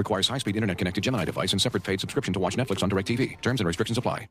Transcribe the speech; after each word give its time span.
Requires 0.00 0.28
high-speed 0.28 0.56
internet-connected 0.56 1.04
Gemini 1.04 1.26
device 1.26 1.52
and 1.52 1.60
separate 1.60 1.84
paid 1.84 2.00
subscription 2.00 2.32
to 2.32 2.40
watch 2.40 2.56
Netflix 2.56 2.82
on 2.82 2.88
DirecTV. 2.88 3.38
Terms 3.42 3.60
and 3.60 3.66
restrictions 3.66 3.98
apply. 3.98 4.28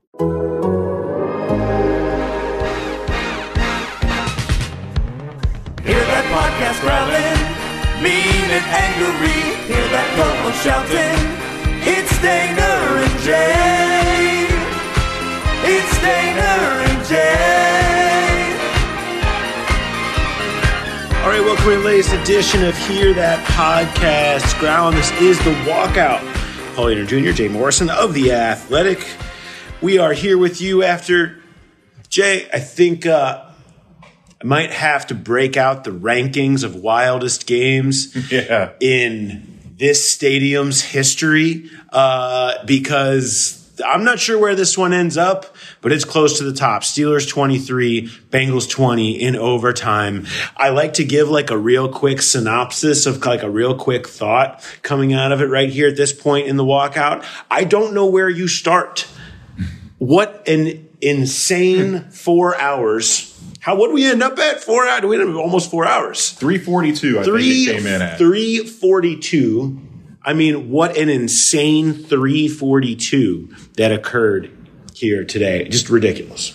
Hear 5.86 6.04
that 6.10 6.26
podcast 6.34 6.82
growling, 6.82 7.38
mean 8.02 8.50
and 8.50 8.66
angry. 8.82 9.42
Hear 9.70 9.88
that 9.94 10.10
couple 10.18 10.54
shouting. 10.58 11.22
It's 11.86 12.18
Dehner 12.18 13.06
and 13.06 13.16
Jay. 13.22 14.50
It's 15.70 15.94
Dehner 16.00 16.90
and 16.90 17.06
Jay. 17.08 17.69
All 21.22 21.36
right, 21.36 21.42
welcome 21.42 21.66
to 21.66 21.72
the 21.72 21.80
latest 21.84 22.14
edition 22.14 22.64
of 22.64 22.76
Hear 22.88 23.14
That 23.14 23.46
Podcast. 23.46 24.58
Ground. 24.60 24.96
This 24.98 25.12
is 25.22 25.38
the 25.40 25.52
walkout. 25.70 26.20
Paul 26.76 26.86
Dehner 26.86 27.06
Jr., 27.08 27.32
Jay 27.34 27.48
Morrison 27.50 27.90
of 27.90 28.14
The 28.14 28.32
Athletic. 28.32 29.06
We 29.82 29.98
are 29.98 30.14
here 30.14 30.38
with 30.38 30.62
you 30.62 30.82
after 30.84 31.42
Jay. 32.08 32.48
I 32.54 32.60
think 32.60 33.06
uh, 33.06 33.46
I 34.42 34.44
might 34.46 34.72
have 34.72 35.08
to 35.08 35.16
break 35.16 35.58
out 35.58 35.84
the 35.84 35.92
rankings 35.92 36.64
of 36.64 36.76
wildest 36.78 37.46
games 37.46 38.16
Yeah. 38.32 38.72
in 38.80 39.60
this 39.78 40.10
stadium's 40.10 40.82
history 40.82 41.70
uh, 41.92 42.66
because 42.66 43.59
I'm 43.86 44.04
not 44.04 44.20
sure 44.20 44.38
where 44.40 44.56
this 44.56 44.78
one 44.78 44.94
ends 44.94 45.18
up, 45.18 45.56
but 45.82 45.92
it's 45.92 46.06
close 46.06 46.38
to 46.40 46.44
the 46.44 46.54
top. 46.54 46.84
Steelers 46.84 47.28
23, 47.30 48.08
Bengals 48.30 48.70
20 48.70 49.22
in 49.22 49.36
overtime. 49.36 50.26
I 50.58 50.70
like 50.70 50.94
to 50.94 51.04
give 51.06 51.30
like 51.30 51.50
a 51.52 51.58
real 51.58 51.90
quick 51.90 52.22
synopsis 52.22 53.06
of 53.06 53.26
like 53.26 53.44
a 53.44 53.50
real 53.50 53.76
quick 53.76 54.08
thought 54.08 54.64
coming 54.82 55.14
out 55.14 55.32
of 55.32 55.42
it 55.42 55.46
right 55.48 55.70
here 55.70 55.88
at 55.88 55.96
this 55.98 56.14
point 56.14 56.48
in 56.48 56.58
the 56.58 56.64
walkout. 56.64 57.26
I 57.50 57.64
don't 57.64 57.94
know 57.94 58.06
where 58.08 58.30
you 58.30 58.48
start. 58.48 59.08
What 59.98 60.48
an 60.48 60.88
insane 61.02 62.10
four 62.12 62.60
hours. 62.60 63.26
How 63.60 63.76
what 63.76 63.88
do 63.88 63.94
we 63.94 64.06
end 64.06 64.24
up 64.24 64.40
at? 64.40 64.62
Four 64.64 64.88
hours? 64.88 65.04
We 65.04 65.20
ended 65.20 65.36
up 65.36 65.42
almost 65.42 65.70
four 65.70 65.86
hours. 65.86 66.32
342, 66.32 67.20
I 67.20 67.24
Three 67.24 67.66
think 67.66 67.70
it 67.70 67.84
came 67.84 67.94
in 67.94 68.02
at. 68.02 68.18
three 68.18 68.60
forty 68.66 69.18
two. 69.20 69.82
I 70.24 70.34
mean, 70.34 70.70
what 70.70 70.98
an 70.98 71.10
insane 71.10 71.94
three 71.94 72.48
forty 72.48 72.96
two 72.96 73.54
that 73.78 73.92
occurred 73.92 74.52
here 74.94 75.24
today. 75.24 75.68
Just 75.70 75.90
ridiculous. 75.90 76.54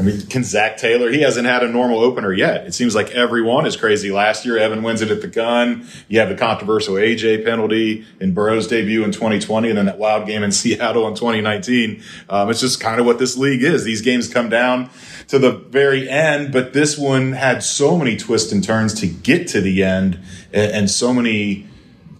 I 0.00 0.02
mean, 0.02 0.22
can 0.28 0.44
Zac 0.44 0.78
Taylor, 0.78 1.10
he 1.10 1.20
hasn't 1.20 1.46
had 1.46 1.62
a 1.62 1.68
normal 1.68 2.00
opener 2.00 2.32
yet. 2.32 2.66
It 2.66 2.72
seems 2.72 2.94
like 2.94 3.10
everyone 3.10 3.66
is 3.66 3.76
crazy. 3.76 4.10
Last 4.10 4.46
year, 4.46 4.56
Evan 4.56 4.82
wins 4.82 5.02
it 5.02 5.10
at 5.10 5.20
the 5.20 5.28
gun. 5.28 5.86
You 6.08 6.20
have 6.20 6.30
the 6.30 6.36
controversial 6.36 6.94
AJ 6.94 7.44
penalty 7.44 8.06
in 8.18 8.32
Burrow's 8.32 8.66
debut 8.66 9.04
in 9.04 9.12
2020 9.12 9.68
and 9.68 9.76
then 9.76 9.86
that 9.86 9.98
wild 9.98 10.26
game 10.26 10.42
in 10.42 10.52
Seattle 10.52 11.06
in 11.06 11.14
2019. 11.14 12.02
Um, 12.30 12.48
it's 12.48 12.60
just 12.60 12.80
kind 12.80 12.98
of 12.98 13.04
what 13.04 13.18
this 13.18 13.36
league 13.36 13.62
is. 13.62 13.84
These 13.84 14.00
games 14.00 14.26
come 14.32 14.48
down 14.48 14.88
to 15.28 15.38
the 15.38 15.52
very 15.52 16.08
end, 16.08 16.50
but 16.50 16.72
this 16.72 16.96
one 16.96 17.32
had 17.32 17.62
so 17.62 17.98
many 17.98 18.16
twists 18.16 18.52
and 18.52 18.64
turns 18.64 18.94
to 19.00 19.06
get 19.06 19.48
to 19.48 19.60
the 19.60 19.82
end 19.82 20.18
and, 20.52 20.72
and 20.72 20.90
so 20.90 21.12
many, 21.12 21.68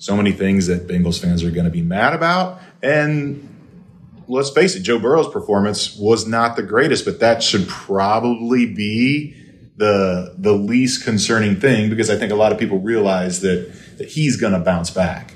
so 0.01 0.17
many 0.17 0.33
things 0.33 0.67
that 0.67 0.89
Bengals 0.89 1.21
fans 1.21 1.45
are 1.45 1.51
going 1.51 1.67
to 1.67 1.71
be 1.71 1.83
mad 1.83 2.15
about. 2.15 2.61
And 2.83 3.47
let's 4.29 4.49
face 4.49 4.75
it, 4.75 4.81
Joe 4.81 4.99
Burrow's 4.99 5.29
performance 5.29 5.95
was 5.95 6.27
not 6.27 6.57
the 6.57 6.63
greatest, 6.63 7.05
but 7.05 7.21
that 7.21 7.43
should 7.43 7.69
probably 7.69 8.65
be 8.65 9.37
the 9.77 10.35
the 10.39 10.53
least 10.53 11.05
concerning 11.05 11.61
thing 11.61 11.89
because 11.91 12.11
I 12.11 12.17
think 12.17 12.33
a 12.33 12.35
lot 12.35 12.51
of 12.51 12.59
people 12.59 12.79
realize 12.81 13.41
that 13.43 13.73
that 13.99 14.09
he's 14.09 14.37
going 14.37 14.55
to 14.55 14.59
bounce 14.59 14.91
back. 14.91 15.35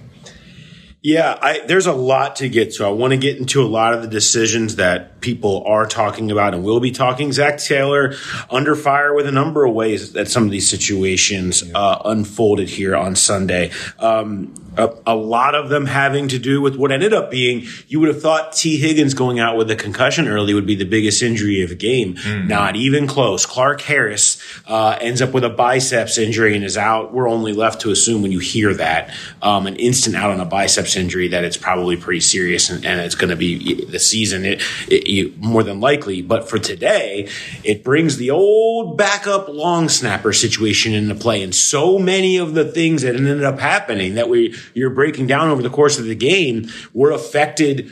Yeah, 1.07 1.39
I, 1.39 1.61
there's 1.67 1.85
a 1.85 1.93
lot 1.93 2.37
to 2.37 2.49
get 2.49 2.73
to. 2.77 2.87
I 2.87 2.89
want 2.89 3.11
to 3.11 3.19
get 3.19 3.37
into 3.37 3.63
a 3.63 3.69
lot 3.69 3.93
of 3.93 4.01
the 4.01 4.09
decisions 4.09 4.77
that 4.77 5.21
people 5.21 5.63
are 5.67 5.85
talking 5.85 6.31
about 6.31 6.55
and 6.55 6.65
will 6.65 6.81
be 6.81 6.93
talking. 6.93 7.31
Zac 7.31 7.59
Taylor 7.59 8.15
under 8.49 8.75
fire 8.75 9.13
with 9.13 9.27
a 9.27 9.31
number 9.31 9.67
of 9.67 9.75
ways 9.75 10.15
that 10.15 10.29
some 10.29 10.45
of 10.45 10.51
these 10.51 10.67
situations 10.67 11.63
uh, 11.75 12.01
unfolded 12.07 12.71
here 12.71 12.97
on 12.97 13.17
Sunday. 13.17 13.71
Um, 13.99 14.55
a, 14.77 14.95
a 15.07 15.15
lot 15.15 15.55
of 15.55 15.69
them 15.69 15.87
having 15.87 16.29
to 16.29 16.39
do 16.39 16.61
with 16.61 16.77
what 16.77 16.93
ended 16.93 17.13
up 17.13 17.31
being. 17.31 17.67
You 17.89 18.01
would 18.01 18.09
have 18.09 18.21
thought 18.21 18.53
Tee 18.53 18.79
Higgins 18.79 19.15
going 19.15 19.39
out 19.39 19.57
with 19.57 19.71
a 19.71 19.77
concussion 19.77 20.29
early 20.29 20.55
would 20.55 20.67
be 20.67 20.75
the 20.75 20.85
biggest 20.85 21.23
injury 21.23 21.63
of 21.63 21.71
the 21.71 21.75
game. 21.75 22.17
Not 22.49 22.77
even 22.77 23.07
close. 23.07 23.47
Clark 23.47 23.81
Harris 23.83 24.43
uh, 24.67 24.99
ends 25.01 25.23
up 25.23 25.33
with 25.33 25.45
a 25.45 25.51
biceps 25.51 26.19
injury 26.19 26.55
and 26.55 26.65
is 26.65 26.77
out. 26.77 27.13
We're 27.13 27.29
only 27.29 27.53
left 27.53 27.81
to 27.83 27.91
assume 27.91 28.23
when 28.23 28.33
you 28.33 28.39
hear 28.39 28.75
that 28.75 29.15
um, 29.43 29.67
an 29.67 29.77
instant 29.77 30.17
out 30.17 30.31
on 30.31 30.41
a 30.41 30.45
biceps 30.45 30.97
injury 30.97 31.29
that 31.29 31.45
it's 31.45 31.57
probably 31.57 31.97
pretty 31.97 32.21
serious 32.21 32.71
and, 32.71 32.85
and 32.85 33.01
it's 33.01 33.15
going 33.15 33.31
to 33.31 33.37
be 33.37 33.85
the 33.85 33.99
season 33.99 34.45
it, 34.45 34.63
it, 34.89 35.07
you, 35.07 35.35
more 35.39 35.63
than 35.63 35.81
likely. 35.81 36.23
But 36.23 36.49
for 36.49 36.59
today, 36.59 37.29
it 37.63 37.85
brings 37.85 38.17
the 38.17 38.31
old 38.31 38.97
backup 38.97 39.49
long 39.49 39.89
snapper 39.89 40.33
situation 40.33 40.95
into 40.95 41.15
play, 41.15 41.43
and 41.43 41.55
so 41.55 41.99
many 41.99 42.39
of 42.39 42.55
the 42.55 42.65
things 42.65 43.03
that 43.03 43.15
ended 43.15 43.45
up 43.45 43.59
happening 43.59 44.15
that 44.15 44.29
we 44.29 44.55
you're 44.73 44.91
breaking 44.91 45.27
down 45.27 45.51
over 45.51 45.63
the 45.63 45.71
course 45.71 45.99
of 45.99 46.07
the 46.07 46.15
game 46.15 46.69
were 46.93 47.11
affected 47.11 47.91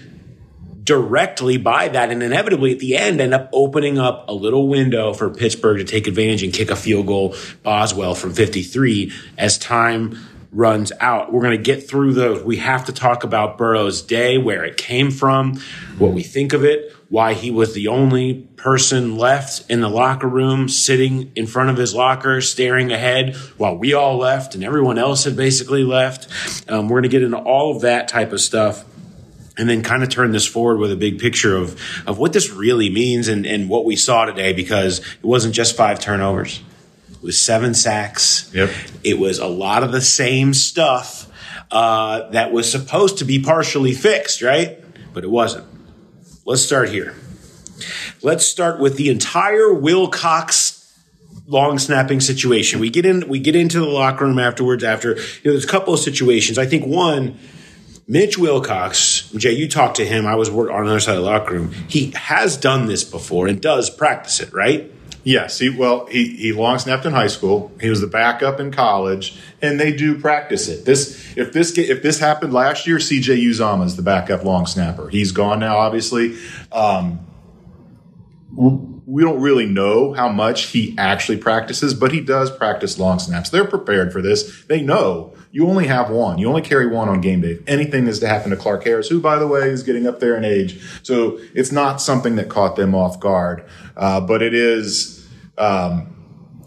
directly 0.84 1.59
by 1.59 1.88
that 1.88 2.10
and 2.10 2.22
inevitably 2.22 2.72
at 2.72 2.78
the 2.78 2.97
end 2.97 3.21
end 3.21 3.33
up 3.33 3.49
opening 3.53 3.99
up 3.99 4.28
a 4.28 4.33
little 4.33 4.69
window 4.69 5.12
for 5.12 5.31
Pittsburgh 5.31 5.78
to 5.78 5.84
take 5.84 6.06
advantage 6.06 6.43
and 6.43 6.53
kick 6.53 6.71
a 6.71 6.77
field 6.77 7.06
goal 7.06 7.37
Boswell 7.62 8.15
from 8.15 8.32
53 8.32 9.12
as 9.38 9.59
time 9.59 10.19
runs 10.53 10.93
out. 11.00 11.32
We're 11.32 11.41
going 11.41 11.56
to 11.56 11.62
get 11.62 11.88
through 11.88 12.12
those. 12.12 12.43
We 12.43 12.59
have 12.59 12.87
to 12.87 12.93
talk 12.93 13.25
about 13.25 13.56
Burrow's 13.56 14.03
day, 14.03 14.38
where 14.38 14.65
it 14.65 14.77
came 14.77 15.11
from, 15.11 15.61
what 15.99 16.12
we 16.12 16.22
think 16.22 16.53
of 16.53 16.65
it, 16.65 16.94
why 17.12 17.34
he 17.34 17.50
was 17.50 17.75
the 17.75 17.89
only 17.89 18.33
person 18.56 19.19
left 19.19 19.71
in 19.71 19.83
the 19.83 19.89
locker 19.89 20.27
room 20.27 20.67
sitting 20.67 21.31
in 21.37 21.47
front 21.47 21.69
of 21.69 21.77
his 21.77 21.95
locker 21.95 22.41
staring 22.41 22.91
ahead 22.91 23.37
while 23.59 23.77
we 23.77 23.93
all 23.93 24.17
left 24.17 24.55
and 24.55 24.65
everyone 24.65 24.97
else 24.97 25.25
had 25.25 25.37
basically 25.37 25.84
left. 25.84 26.27
Um, 26.71 26.89
we're 26.89 27.03
going 27.03 27.03
to 27.03 27.09
get 27.11 27.23
into 27.23 27.37
all 27.37 27.77
of 27.77 27.83
that 27.83 28.09
type 28.09 28.33
of 28.33 28.41
stuff 28.41 28.83
and 29.59 29.69
then 29.69 29.83
kind 29.83 30.03
of 30.03 30.09
turn 30.09 30.33
this 30.33 30.47
forward 30.47 30.78
with 30.78 30.91
a 30.91 30.97
big 30.97 31.19
picture 31.19 31.55
of, 31.55 31.78
of 32.06 32.17
what 32.17 32.33
this 32.33 32.49
really 32.50 32.89
means 32.89 33.29
and, 33.29 33.44
and 33.44 33.69
what 33.69 33.84
we 33.84 33.94
saw 33.94 34.25
today 34.25 34.55
because 34.55 35.00
it 35.00 35.25
wasn't 35.25 35.55
just 35.55 35.77
five 35.77 36.00
turnovers. 36.00 36.62
It 37.12 37.23
was 37.23 37.39
seven 37.39 37.75
sacks. 37.75 38.50
Yep. 38.55 38.71
It 39.05 39.19
was 39.19 39.39
a 39.39 39.47
lot 39.47 39.83
of 39.83 39.93
the 39.93 40.00
same 40.00 40.55
stuff 40.55 41.31
uh, 41.71 42.31
that 42.31 42.53
was 42.53 42.73
supposed 42.73 43.19
to 43.19 43.27
be 43.27 43.43
partially 43.43 43.93
fixed, 43.93 44.41
right? 44.41 44.83
But 45.12 45.25
it 45.25 45.31
wasn't. 45.31 45.67
Let's 46.44 46.62
start 46.62 46.88
here. 46.88 47.14
Let's 48.22 48.47
start 48.47 48.80
with 48.80 48.97
the 48.97 49.10
entire 49.10 49.72
Wilcox 49.72 50.78
long 51.47 51.78
snapping 51.78 52.20
situation. 52.20 52.80
We 52.80 52.91
get 52.91 53.06
in 53.06 53.28
we 53.28 53.38
get 53.38 53.54
into 53.56 53.80
the 53.80 53.86
locker 53.86 54.25
room 54.25 54.38
afterwards 54.38 54.82
after 54.84 55.10
you 55.10 55.16
know 55.16 55.52
there's 55.52 55.64
a 55.64 55.69
couple 55.69 55.94
of 55.94 56.00
situations. 56.00 56.58
I 56.58 56.66
think 56.66 56.86
one 56.86 57.38
Mitch 58.08 58.36
Wilcox, 58.36 59.31
Jay, 59.36 59.52
you 59.52 59.69
talked 59.69 59.97
to 59.97 60.04
him. 60.04 60.26
I 60.26 60.34
was 60.34 60.48
on 60.48 60.66
the 60.66 60.72
other 60.72 61.00
side 61.00 61.16
of 61.16 61.22
the 61.22 61.31
locker 61.31 61.54
room. 61.54 61.72
He 61.88 62.10
has 62.16 62.56
done 62.56 62.86
this 62.86 63.04
before 63.04 63.46
and 63.46 63.61
does 63.61 63.88
practice 63.88 64.40
it, 64.40 64.52
right? 64.52 64.90
Yes, 65.24 65.60
he 65.60 65.70
well 65.70 66.06
he 66.06 66.36
he 66.36 66.52
long 66.52 66.78
snapped 66.78 67.06
in 67.06 67.12
high 67.12 67.28
school. 67.28 67.70
He 67.80 67.88
was 67.88 68.00
the 68.00 68.08
backup 68.08 68.58
in 68.58 68.72
college, 68.72 69.38
and 69.60 69.78
they 69.78 69.92
do 69.92 70.19
practice 70.19 70.69
it. 70.69 70.84
This 70.84 71.36
if 71.36 71.52
this 71.52 71.78
if 71.78 72.02
this 72.02 72.19
happened 72.19 72.52
last 72.52 72.86
year, 72.88 72.98
CJ 72.98 73.40
Uzomah 73.48 73.86
is 73.86 73.94
the 73.94 74.02
backup 74.02 74.44
long 74.44 74.66
snapper. 74.66 75.08
He's 75.08 75.30
gone 75.30 75.60
now, 75.60 75.76
obviously. 75.76 76.36
Um, 76.72 77.24
we 78.54 79.22
don't 79.22 79.40
really 79.40 79.66
know 79.66 80.12
how 80.12 80.28
much 80.28 80.66
he 80.66 80.94
actually 80.98 81.38
practices, 81.38 81.94
but 81.94 82.12
he 82.12 82.20
does 82.20 82.50
practice 82.50 82.98
long 82.98 83.19
snaps. 83.19 83.50
They're 83.50 83.66
prepared 83.66 84.12
for 84.12 84.22
this. 84.22 84.64
They 84.64 84.82
know 84.82 85.34
you 85.52 85.69
only 85.69 85.87
have 85.87 86.10
one. 86.10 86.38
You 86.38 86.49
only 86.49 86.62
carry 86.62 86.87
one 86.87 87.08
on 87.08 87.20
game 87.20 87.43
day. 87.43 87.52
If 87.52 87.69
anything 87.69 88.06
is 88.08 88.19
to 88.20 88.26
happen 88.28 88.50
to 88.50 88.56
Clark 88.56 88.84
Harris, 88.84 89.08
who, 89.08 89.20
by 89.20 89.38
the 89.38 89.46
way, 89.46 89.69
is 89.69 89.82
getting 89.82 90.06
up 90.06 90.19
there 90.19 90.37
in 90.37 90.44
age. 90.44 90.81
So 91.02 91.38
it's 91.54 91.70
not 91.70 92.00
something 92.00 92.37
that 92.37 92.49
caught 92.49 92.75
them 92.76 92.94
off 92.94 93.20
guard. 93.20 93.64
Uh, 93.96 94.20
but 94.22 94.43
it 94.43 94.54
is, 94.54 95.28
um, 95.58 96.08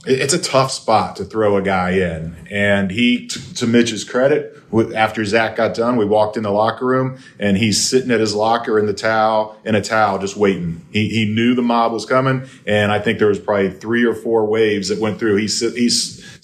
it- 0.06 0.20
it's 0.22 0.34
a 0.36 0.40
tough 0.40 0.72
spot 0.72 1.16
to 1.16 1.26
throw 1.26 1.58
a 1.58 1.64
guy 1.64 1.92
in. 1.94 2.36
And 2.52 2.92
he, 2.92 3.28
t- 3.28 3.40
to 3.56 3.66
Mitch's 3.66 4.04
credit, 4.04 4.52
after 4.96 5.24
Zac 5.26 5.56
got 5.56 5.74
done, 5.74 5.96
we 5.96 6.06
walked 6.06 6.38
in 6.38 6.44
the 6.44 6.52
locker 6.52 6.86
room 6.86 7.18
and 7.40 7.58
he's 7.58 7.84
sitting 7.88 8.12
at 8.12 8.20
his 8.20 8.36
locker 8.36 8.78
in 8.78 8.86
the 8.88 8.94
towel, 8.94 9.58
in 9.66 9.74
a 9.74 9.82
towel, 9.82 10.20
just 10.20 10.36
waiting. 10.38 10.86
He, 10.92 11.08
he 11.10 11.26
knew 11.26 11.56
the 11.56 11.62
mob 11.62 11.92
was 11.94 12.06
coming. 12.06 12.48
And 12.68 12.92
I 12.92 13.00
think 13.00 13.18
there 13.20 13.30
was 13.30 13.40
probably 13.40 13.72
three 13.72 14.06
or 14.06 14.14
four 14.14 14.46
waves 14.46 14.90
that 14.90 15.00
went 15.00 15.18
through. 15.18 15.38
He, 15.38 15.48
sit, 15.48 15.76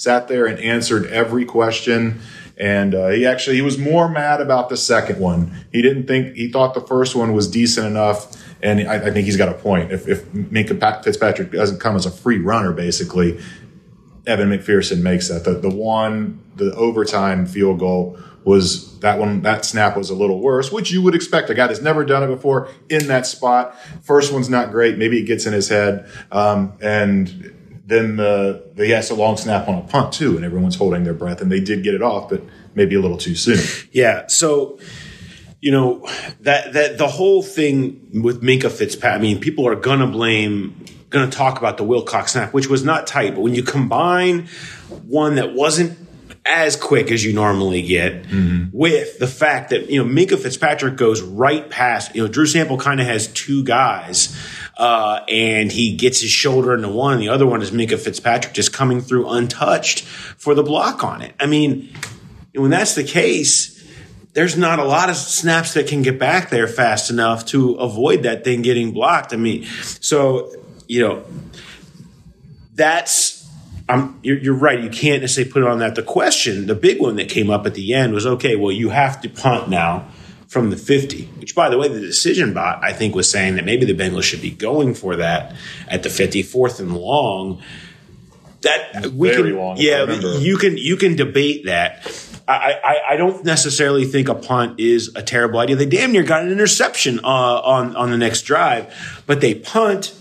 sat 0.01 0.27
there 0.27 0.48
and 0.48 0.59
answered 0.59 1.06
every 1.07 1.45
question. 1.45 2.19
And 2.57 2.95
uh, 2.95 3.09
he 3.09 3.25
actually 3.25 3.56
he 3.57 3.62
was 3.62 3.77
more 3.77 4.09
mad 4.09 4.42
about 4.42 4.69
the 4.69 4.77
second 4.77 5.19
one. 5.19 5.65
He 5.71 5.81
didn't 5.81 6.07
think 6.07 6.36
he 6.36 6.51
thought 6.51 6.74
the 6.74 6.81
first 6.81 7.15
one 7.15 7.33
was 7.33 7.48
decent 7.48 7.86
enough, 7.88 8.36
and 8.62 8.88
I, 8.88 8.95
I 8.95 9.12
think 9.12 9.25
he's 9.25 9.38
got 9.38 9.50
a 9.50 9.53
point. 9.53 9.92
If, 9.92 10.07
if 10.07 10.25
Minkah 10.31 10.80
Pat- 10.80 11.03
Fitzpatrick 11.03 11.51
doesn't 11.51 11.80
come 11.80 11.95
as 11.95 12.06
a 12.06 12.12
free 12.12 12.39
runner, 12.39 12.71
basically, 12.71 13.39
Evan 14.27 14.50
McPherson 14.50 15.01
makes 15.01 15.30
that. 15.30 15.44
The, 15.44 15.53
the 15.53 15.69
one, 15.69 16.44
the 16.56 16.74
overtime 16.75 17.45
field 17.45 17.80
goal 17.80 18.19
was 18.44 19.00
that 19.00 19.19
one, 19.19 19.42
that 19.44 19.65
snap 19.65 19.95
was 19.95 20.09
a 20.09 20.15
little 20.15 20.39
worse, 20.39 20.71
which 20.71 20.92
you 20.92 21.01
would 21.01 21.15
expect. 21.15 21.50
A 21.50 21.54
guy 21.54 21.68
that's 21.68 21.81
never 21.81 22.04
done 22.04 22.24
it 22.24 22.27
before 22.27 22.69
in 22.89 23.07
that 23.07 23.25
spot. 23.25 23.75
First 24.01 24.33
one's 24.33 24.50
not 24.50 24.71
great. 24.71 24.97
Maybe 24.97 25.19
it 25.19 25.25
gets 25.25 25.45
in 25.45 25.54
his 25.54 25.69
head. 25.69 26.09
Um, 26.31 26.74
and 26.81 27.56
then 27.91 28.19
uh, 28.19 28.23
the, 28.23 28.71
the, 28.75 28.85
he 28.85 28.91
has 28.91 29.09
a 29.09 29.15
long 29.15 29.38
snap 29.38 29.67
on 29.67 29.75
a 29.75 29.81
punt 29.81 30.13
too, 30.13 30.35
and 30.35 30.45
everyone's 30.45 30.75
holding 30.75 31.03
their 31.03 31.13
breath, 31.13 31.41
and 31.41 31.51
they 31.51 31.59
did 31.59 31.83
get 31.83 31.93
it 31.93 32.01
off, 32.01 32.29
but 32.29 32.41
maybe 32.75 32.95
a 32.95 33.01
little 33.01 33.17
too 33.17 33.35
soon. 33.35 33.59
Yeah. 33.91 34.27
So, 34.27 34.79
you 35.59 35.71
know, 35.71 36.07
that 36.41 36.73
that 36.73 36.97
the 36.97 37.07
whole 37.07 37.43
thing 37.43 38.21
with 38.23 38.41
Minkah 38.41 38.71
Fitzpatrick. 38.71 39.19
I 39.19 39.21
mean, 39.21 39.39
people 39.39 39.67
are 39.67 39.75
gonna 39.75 40.07
blame, 40.07 40.85
gonna 41.09 41.29
talk 41.29 41.59
about 41.59 41.77
the 41.77 41.83
Wilcox 41.83 42.33
snap, 42.33 42.53
which 42.53 42.67
was 42.67 42.83
not 42.83 43.05
tight. 43.07 43.35
But 43.35 43.41
when 43.41 43.53
you 43.53 43.63
combine 43.63 44.47
one 45.05 45.35
that 45.35 45.53
wasn't 45.53 45.97
as 46.45 46.75
quick 46.75 47.11
as 47.11 47.23
you 47.23 47.33
normally 47.33 47.81
get 47.83 48.23
mm-hmm. 48.23 48.65
with 48.71 49.19
the 49.19 49.27
fact 49.27 49.69
that 49.69 49.89
you 49.89 50.03
know 50.03 50.09
Minkah 50.09 50.39
Fitzpatrick 50.39 50.95
goes 50.95 51.21
right 51.21 51.69
past 51.69 52.15
you 52.15 52.23
know 52.23 52.27
Drew 52.27 52.47
Sample 52.47 52.77
kind 52.77 52.99
of 52.99 53.05
has 53.05 53.27
two 53.27 53.63
guys 53.63 54.35
uh, 54.77 55.23
and 55.27 55.71
he 55.71 55.95
gets 55.95 56.21
his 56.21 56.31
shoulder 56.31 56.73
into 56.73 56.89
one 56.89 57.13
and 57.13 57.21
the 57.21 57.29
other 57.29 57.45
one 57.45 57.62
is 57.62 57.71
Minkah 57.71 58.00
Fitzpatrick 58.00 58.53
just 58.53 58.73
coming 58.73 59.01
through 59.01 59.29
untouched 59.29 60.01
for 60.03 60.56
the 60.56 60.63
block 60.63 61.03
on 61.03 61.21
it 61.21 61.35
I 61.39 61.45
mean 61.45 61.94
when 62.56 62.71
that's 62.71 62.95
the 62.95 63.03
case 63.03 63.79
there's 64.33 64.57
not 64.57 64.79
a 64.79 64.85
lot 64.85 65.09
of 65.09 65.18
snaps 65.18 65.73
that 65.73 65.88
can 65.88 66.01
get 66.01 66.18
back 66.18 66.50
there 66.50 66.68
fast 66.68 67.09
enough 67.09 67.45
to 67.47 67.73
avoid 67.75 68.23
that 68.23 68.44
thing 68.44 68.62
getting 68.62 68.91
blocked 68.91 69.33
I 69.33 69.38
mean 69.38 69.65
so 69.65 70.51
you 70.88 71.01
know 71.01 71.23
that's 72.73 73.41
I'm, 73.89 74.19
you're, 74.23 74.38
you're 74.38 74.53
right. 74.53 74.81
You 74.81 74.89
can't 74.89 75.21
necessarily 75.21 75.51
put 75.51 75.63
it 75.63 75.68
on 75.68 75.79
that. 75.79 75.95
The 75.95 76.03
question, 76.03 76.68
the 76.68 76.75
big 76.75 77.01
one 77.01 77.18
that 77.18 77.27
came 77.27 77.50
up 77.50 77.65
at 77.65 77.73
the 77.73 77.94
end 77.94 78.13
was, 78.13 78.25
okay, 78.25 78.56
well, 78.56 78.71
you 78.71 78.89
have 78.89 79.19
to 79.21 79.29
punt 79.29 79.69
now 79.69 80.07
from 80.51 80.69
the 80.69 80.75
50, 80.75 81.30
which 81.39 81.56
by 81.56 81.69
the 81.69 81.77
way, 81.77 81.88
the 81.88 82.01
decision 82.01 82.53
bot, 82.53 82.83
I 82.83 82.92
think 82.92 83.15
was 83.15 83.31
saying 83.31 83.56
that 83.56 83.63
maybe 83.63 83.86
the 83.86 83.94
Bengals 83.94 84.24
should 84.24 84.42
be 84.42 84.51
going 84.51 84.94
for 84.94 85.15
that 85.15 85.56
at 85.88 86.03
the 86.03 86.09
54th 86.09 86.81
and 86.81 86.94
long. 86.94 87.62
That 88.59 89.07
we 89.13 89.30
very 89.30 89.51
can, 89.51 89.57
long, 89.57 89.77
yeah, 89.80 90.03
you 90.12 90.57
can, 90.57 90.75
you 90.77 90.98
can 90.98 91.15
debate 91.15 91.68
that. 91.68 92.06
I, 92.50 92.74
I, 92.83 93.13
I 93.13 93.15
don't 93.15 93.45
necessarily 93.45 94.03
think 94.03 94.27
a 94.27 94.36
punt 94.36 94.77
is 94.77 95.15
a 95.15 95.24
terrible 95.24 95.57
idea. 95.57 95.77
They 95.77 95.86
damn 95.86 96.12
near 96.12 96.24
got 96.24 96.44
an 96.44 96.51
interception 96.51 97.21
uh, 97.24 97.27
on, 97.27 97.95
on 97.95 98.12
the 98.12 98.18
next 98.18 98.42
drive, 98.42 98.94
but 99.25 99.39
they 99.39 99.56
punt 99.56 100.13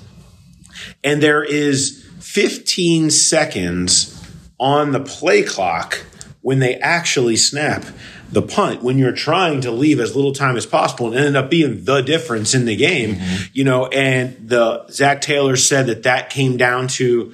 and 1.03 1.21
there 1.21 1.43
is 1.43 2.07
15 2.21 3.11
seconds 3.11 4.17
on 4.61 4.93
the 4.93 5.01
play 5.01 5.43
clock 5.43 6.05
when 6.41 6.61
they 6.61 6.77
actually 6.77 7.35
snap 7.35 7.85
the 8.33 8.43
punt 8.43 8.83
when 8.83 8.99
you're 8.99 9.13
trying 9.13 9.61
to 9.61 9.71
leave 9.71 10.01
as 10.01 10.15
little 10.15 10.33
time 10.33 10.57
as 10.57 10.67
possible 10.67 11.09
and 11.09 11.17
ended 11.17 11.37
up 11.37 11.51
being 11.51 11.85
the 11.85 12.01
difference 12.01 12.55
in 12.55 12.65
the 12.65 12.77
game 12.77 13.17
mm-hmm. 13.17 13.45
you 13.53 13.65
know 13.65 13.87
and 13.87 14.49
the 14.49 14.87
zac 14.91 15.21
taylor 15.21 15.57
said 15.57 15.87
that 15.87 16.05
that 16.05 16.31
came 16.31 16.57
down 16.57 16.87
to 16.87 17.33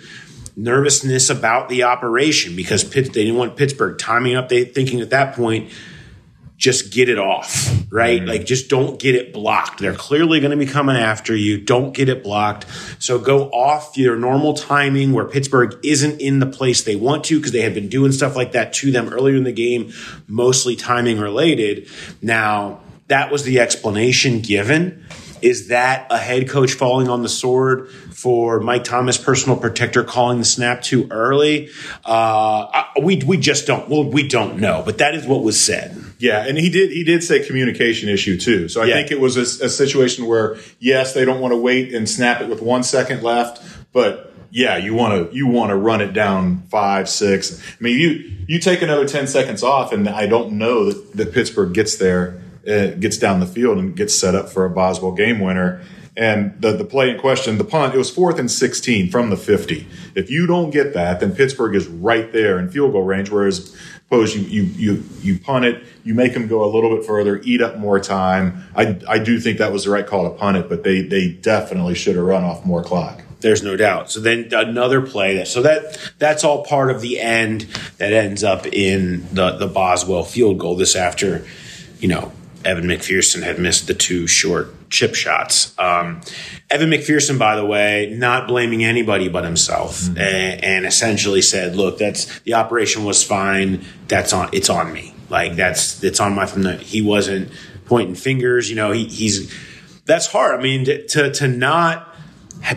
nervousness 0.56 1.28
about 1.28 1.68
the 1.68 1.82
operation 1.82 2.56
because 2.56 2.82
Pitt, 2.82 3.12
they 3.12 3.24
didn't 3.24 3.36
want 3.36 3.56
pittsburgh 3.56 3.98
timing 3.98 4.34
up. 4.34 4.48
They 4.48 4.64
thinking 4.64 5.00
at 5.00 5.10
that 5.10 5.36
point 5.36 5.70
just 6.56 6.90
get 6.90 7.08
it 7.08 7.18
off, 7.18 7.70
right? 7.90 8.22
Mm. 8.22 8.28
Like 8.28 8.46
just 8.46 8.70
don't 8.70 8.98
get 8.98 9.14
it 9.14 9.32
blocked. 9.32 9.80
They're 9.80 9.94
clearly 9.94 10.40
going 10.40 10.52
to 10.52 10.56
be 10.56 10.66
coming 10.70 10.96
after 10.96 11.36
you. 11.36 11.60
Don't 11.60 11.92
get 11.92 12.08
it 12.08 12.22
blocked. 12.22 12.66
So 12.98 13.18
go 13.18 13.50
off 13.50 13.96
your 13.96 14.16
normal 14.16 14.54
timing 14.54 15.12
where 15.12 15.26
Pittsburgh 15.26 15.78
isn't 15.84 16.20
in 16.20 16.38
the 16.38 16.46
place 16.46 16.82
they 16.82 16.96
want 16.96 17.24
to 17.24 17.38
because 17.38 17.52
they 17.52 17.60
had 17.60 17.74
been 17.74 17.88
doing 17.88 18.12
stuff 18.12 18.36
like 18.36 18.52
that 18.52 18.72
to 18.74 18.90
them 18.90 19.08
earlier 19.10 19.36
in 19.36 19.44
the 19.44 19.52
game, 19.52 19.92
mostly 20.26 20.76
timing 20.76 21.20
related. 21.20 21.88
Now, 22.22 22.80
that 23.08 23.30
was 23.30 23.44
the 23.44 23.60
explanation 23.60 24.40
given. 24.40 25.04
Is 25.42 25.68
that 25.68 26.06
a 26.10 26.18
head 26.18 26.48
coach 26.48 26.72
falling 26.72 27.08
on 27.08 27.22
the 27.22 27.28
sword 27.28 27.88
for 27.90 28.60
Mike 28.60 28.84
Thomas, 28.84 29.18
personal 29.18 29.56
protector, 29.58 30.02
calling 30.04 30.38
the 30.38 30.44
snap 30.44 30.82
too 30.82 31.06
early? 31.10 31.70
Uh, 32.04 32.84
we 33.02 33.16
we 33.26 33.36
just 33.36 33.66
don't. 33.66 33.88
Well, 33.88 34.04
we 34.04 34.26
don't 34.26 34.58
know, 34.58 34.82
but 34.84 34.98
that 34.98 35.14
is 35.14 35.26
what 35.26 35.42
was 35.42 35.60
said. 35.60 35.96
Yeah, 36.18 36.46
and 36.46 36.56
he 36.56 36.70
did 36.70 36.90
he 36.90 37.04
did 37.04 37.22
say 37.22 37.44
communication 37.46 38.08
issue 38.08 38.38
too. 38.38 38.68
So 38.68 38.80
I 38.82 38.86
Yeah. 38.86 38.94
think 38.94 39.10
it 39.10 39.20
was 39.20 39.36
a, 39.36 39.64
a 39.66 39.68
situation 39.68 40.26
where 40.26 40.56
yes, 40.78 41.12
they 41.12 41.24
don't 41.24 41.40
want 41.40 41.52
to 41.52 41.58
wait 41.58 41.94
and 41.94 42.08
snap 42.08 42.40
it 42.40 42.48
with 42.48 42.62
one 42.62 42.82
second 42.82 43.22
left, 43.22 43.62
but 43.92 44.32
yeah, 44.50 44.78
you 44.78 44.94
want 44.94 45.30
to 45.30 45.36
you 45.36 45.46
want 45.46 45.70
to 45.70 45.76
run 45.76 46.00
it 46.00 46.12
down 46.14 46.62
five 46.70 47.08
six. 47.08 47.60
I 47.60 47.82
mean, 47.84 47.98
you 47.98 48.32
you 48.48 48.58
take 48.60 48.80
another 48.80 49.06
ten 49.06 49.26
seconds 49.26 49.62
off, 49.62 49.92
and 49.92 50.08
I 50.08 50.26
don't 50.26 50.52
know 50.52 50.90
that, 50.90 51.16
that 51.16 51.34
Pittsburgh 51.34 51.74
gets 51.74 51.96
there, 51.96 52.40
gets 52.66 53.16
down 53.16 53.40
the 53.40 53.46
field, 53.46 53.78
and 53.78 53.96
gets 53.96 54.18
set 54.18 54.34
up 54.34 54.48
for 54.48 54.64
a 54.64 54.70
Boswell 54.70 55.12
game 55.12 55.40
winner. 55.40 55.82
And 56.16 56.60
the, 56.62 56.72
the 56.72 56.84
play 56.84 57.10
in 57.10 57.18
question, 57.18 57.58
the 57.58 57.64
punt, 57.64 57.94
it 57.94 57.98
was 57.98 58.10
fourth 58.10 58.38
and 58.38 58.50
16 58.50 59.10
from 59.10 59.28
the 59.28 59.36
50. 59.36 59.86
If 60.14 60.30
you 60.30 60.46
don't 60.46 60.70
get 60.70 60.94
that, 60.94 61.20
then 61.20 61.34
Pittsburgh 61.34 61.74
is 61.74 61.86
right 61.86 62.32
there 62.32 62.58
in 62.58 62.70
field 62.70 62.92
goal 62.92 63.02
range. 63.02 63.30
Whereas, 63.30 63.76
suppose 64.04 64.34
you, 64.34 64.42
you, 64.42 64.62
you, 64.62 65.04
you 65.20 65.38
punt 65.38 65.66
it, 65.66 65.84
you 66.04 66.14
make 66.14 66.32
them 66.32 66.48
go 66.48 66.64
a 66.64 66.70
little 66.72 66.96
bit 66.96 67.04
further, 67.04 67.40
eat 67.44 67.60
up 67.60 67.76
more 67.76 68.00
time. 68.00 68.64
I, 68.74 68.98
I 69.06 69.18
do 69.18 69.38
think 69.38 69.58
that 69.58 69.72
was 69.72 69.84
the 69.84 69.90
right 69.90 70.06
call 70.06 70.30
to 70.30 70.38
punt 70.38 70.56
it, 70.56 70.70
but 70.70 70.84
they, 70.84 71.02
they 71.02 71.32
definitely 71.32 71.94
should 71.94 72.16
have 72.16 72.24
run 72.24 72.44
off 72.44 72.64
more 72.64 72.82
clock. 72.82 73.20
There's 73.40 73.62
no 73.62 73.76
doubt. 73.76 74.10
So 74.10 74.20
then 74.20 74.48
another 74.52 75.02
play 75.02 75.36
that 75.36 75.46
so 75.46 75.60
that 75.62 75.98
that's 76.18 76.42
all 76.42 76.64
part 76.64 76.90
of 76.90 77.02
the 77.02 77.20
end 77.20 77.62
that 77.98 78.14
ends 78.14 78.42
up 78.42 78.66
in 78.66 79.32
the 79.34 79.52
the 79.58 79.66
Boswell 79.66 80.24
field 80.24 80.58
goal. 80.58 80.74
This 80.74 80.96
after, 80.96 81.46
you 82.00 82.08
know, 82.08 82.32
Evan 82.66 82.84
McPherson 82.84 83.42
had 83.42 83.58
missed 83.58 83.86
the 83.86 83.94
two 83.94 84.26
short 84.26 84.90
chip 84.90 85.14
shots. 85.14 85.72
Um, 85.78 86.20
Evan 86.68 86.90
McPherson, 86.90 87.38
by 87.38 87.56
the 87.56 87.64
way, 87.64 88.12
not 88.16 88.48
blaming 88.48 88.84
anybody 88.84 89.28
but 89.28 89.44
himself, 89.44 90.08
a- 90.16 90.20
and, 90.20 90.84
essentially 90.84 91.42
said, 91.42 91.76
"Look, 91.76 91.98
that's 91.98 92.40
the 92.40 92.54
operation 92.54 93.04
was 93.04 93.22
fine. 93.22 93.84
That's 94.08 94.32
on. 94.32 94.50
It's 94.52 94.68
on 94.68 94.92
me. 94.92 95.14
Like 95.30 95.54
that's 95.54 96.02
it's 96.02 96.20
on 96.20 96.34
my 96.34 96.46
from 96.46 96.62
the. 96.62 96.76
He 96.76 97.02
wasn't 97.02 97.50
pointing 97.86 98.16
fingers. 98.16 98.68
You 98.68 98.76
know, 98.76 98.92
he, 98.92 99.06
he's 99.06 99.54
that's 100.04 100.26
hard. 100.26 100.58
I 100.58 100.62
mean, 100.62 100.84
to 100.86 101.06
to, 101.06 101.32
to 101.34 101.48
not 101.48 102.14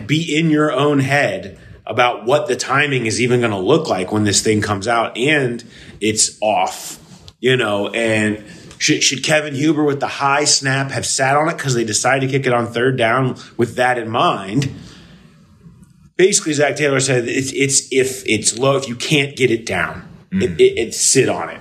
be 0.06 0.36
in 0.36 0.50
your 0.50 0.72
own 0.72 1.00
head 1.00 1.58
about 1.86 2.24
what 2.24 2.46
the 2.46 2.54
timing 2.54 3.06
is 3.06 3.20
even 3.20 3.40
going 3.40 3.50
to 3.50 3.58
look 3.58 3.88
like 3.88 4.12
when 4.12 4.22
this 4.22 4.42
thing 4.42 4.62
comes 4.62 4.86
out 4.86 5.16
and 5.16 5.64
it's 6.00 6.40
off, 6.40 7.00
you 7.40 7.56
know, 7.56 7.88
and 7.88 8.44
should, 8.80 9.02
should 9.02 9.22
Kevin 9.22 9.54
Huber 9.54 9.84
with 9.84 10.00
the 10.00 10.08
high 10.08 10.44
snap 10.44 10.90
have 10.90 11.04
sat 11.06 11.36
on 11.36 11.48
it 11.50 11.56
because 11.58 11.74
they 11.74 11.84
decided 11.84 12.26
to 12.26 12.32
kick 12.36 12.46
it 12.46 12.52
on 12.52 12.66
third 12.66 12.96
down 12.96 13.36
with 13.56 13.76
that 13.76 13.98
in 13.98 14.08
mind? 14.08 14.74
Basically, 16.16 16.52
Zac 16.54 16.76
Taylor 16.76 16.98
said 17.00 17.28
it's, 17.28 17.52
it's 17.52 17.88
if 17.92 18.26
it's 18.26 18.58
low, 18.58 18.76
if 18.76 18.88
you 18.88 18.96
can't 18.96 19.36
get 19.36 19.50
it 19.50 19.64
down, 19.64 20.08
it, 20.32 20.60
it, 20.60 20.78
it 20.78 20.94
sit 20.94 21.28
on 21.28 21.50
it. 21.50 21.60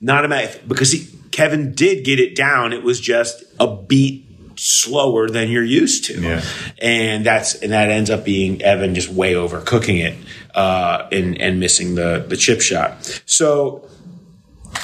Not 0.00 0.24
a 0.24 0.28
matter 0.28 0.60
because 0.66 0.90
he, 0.92 1.06
Kevin 1.30 1.74
did 1.74 2.04
get 2.04 2.18
it 2.18 2.34
down. 2.34 2.72
It 2.72 2.82
was 2.82 3.00
just 3.00 3.42
a 3.60 3.66
beat 3.76 4.26
slower 4.56 5.28
than 5.28 5.48
you're 5.48 5.64
used 5.64 6.04
to, 6.06 6.20
Yeah. 6.20 6.42
and 6.78 7.24
that's 7.24 7.54
and 7.56 7.72
that 7.72 7.88
ends 7.90 8.10
up 8.10 8.24
being 8.24 8.62
Evan 8.62 8.94
just 8.94 9.08
way 9.08 9.34
overcooking 9.34 10.04
it 10.04 10.16
uh, 10.54 11.08
and 11.10 11.40
and 11.40 11.58
missing 11.60 11.94
the 11.94 12.24
the 12.28 12.36
chip 12.36 12.60
shot. 12.60 13.22
So 13.26 13.88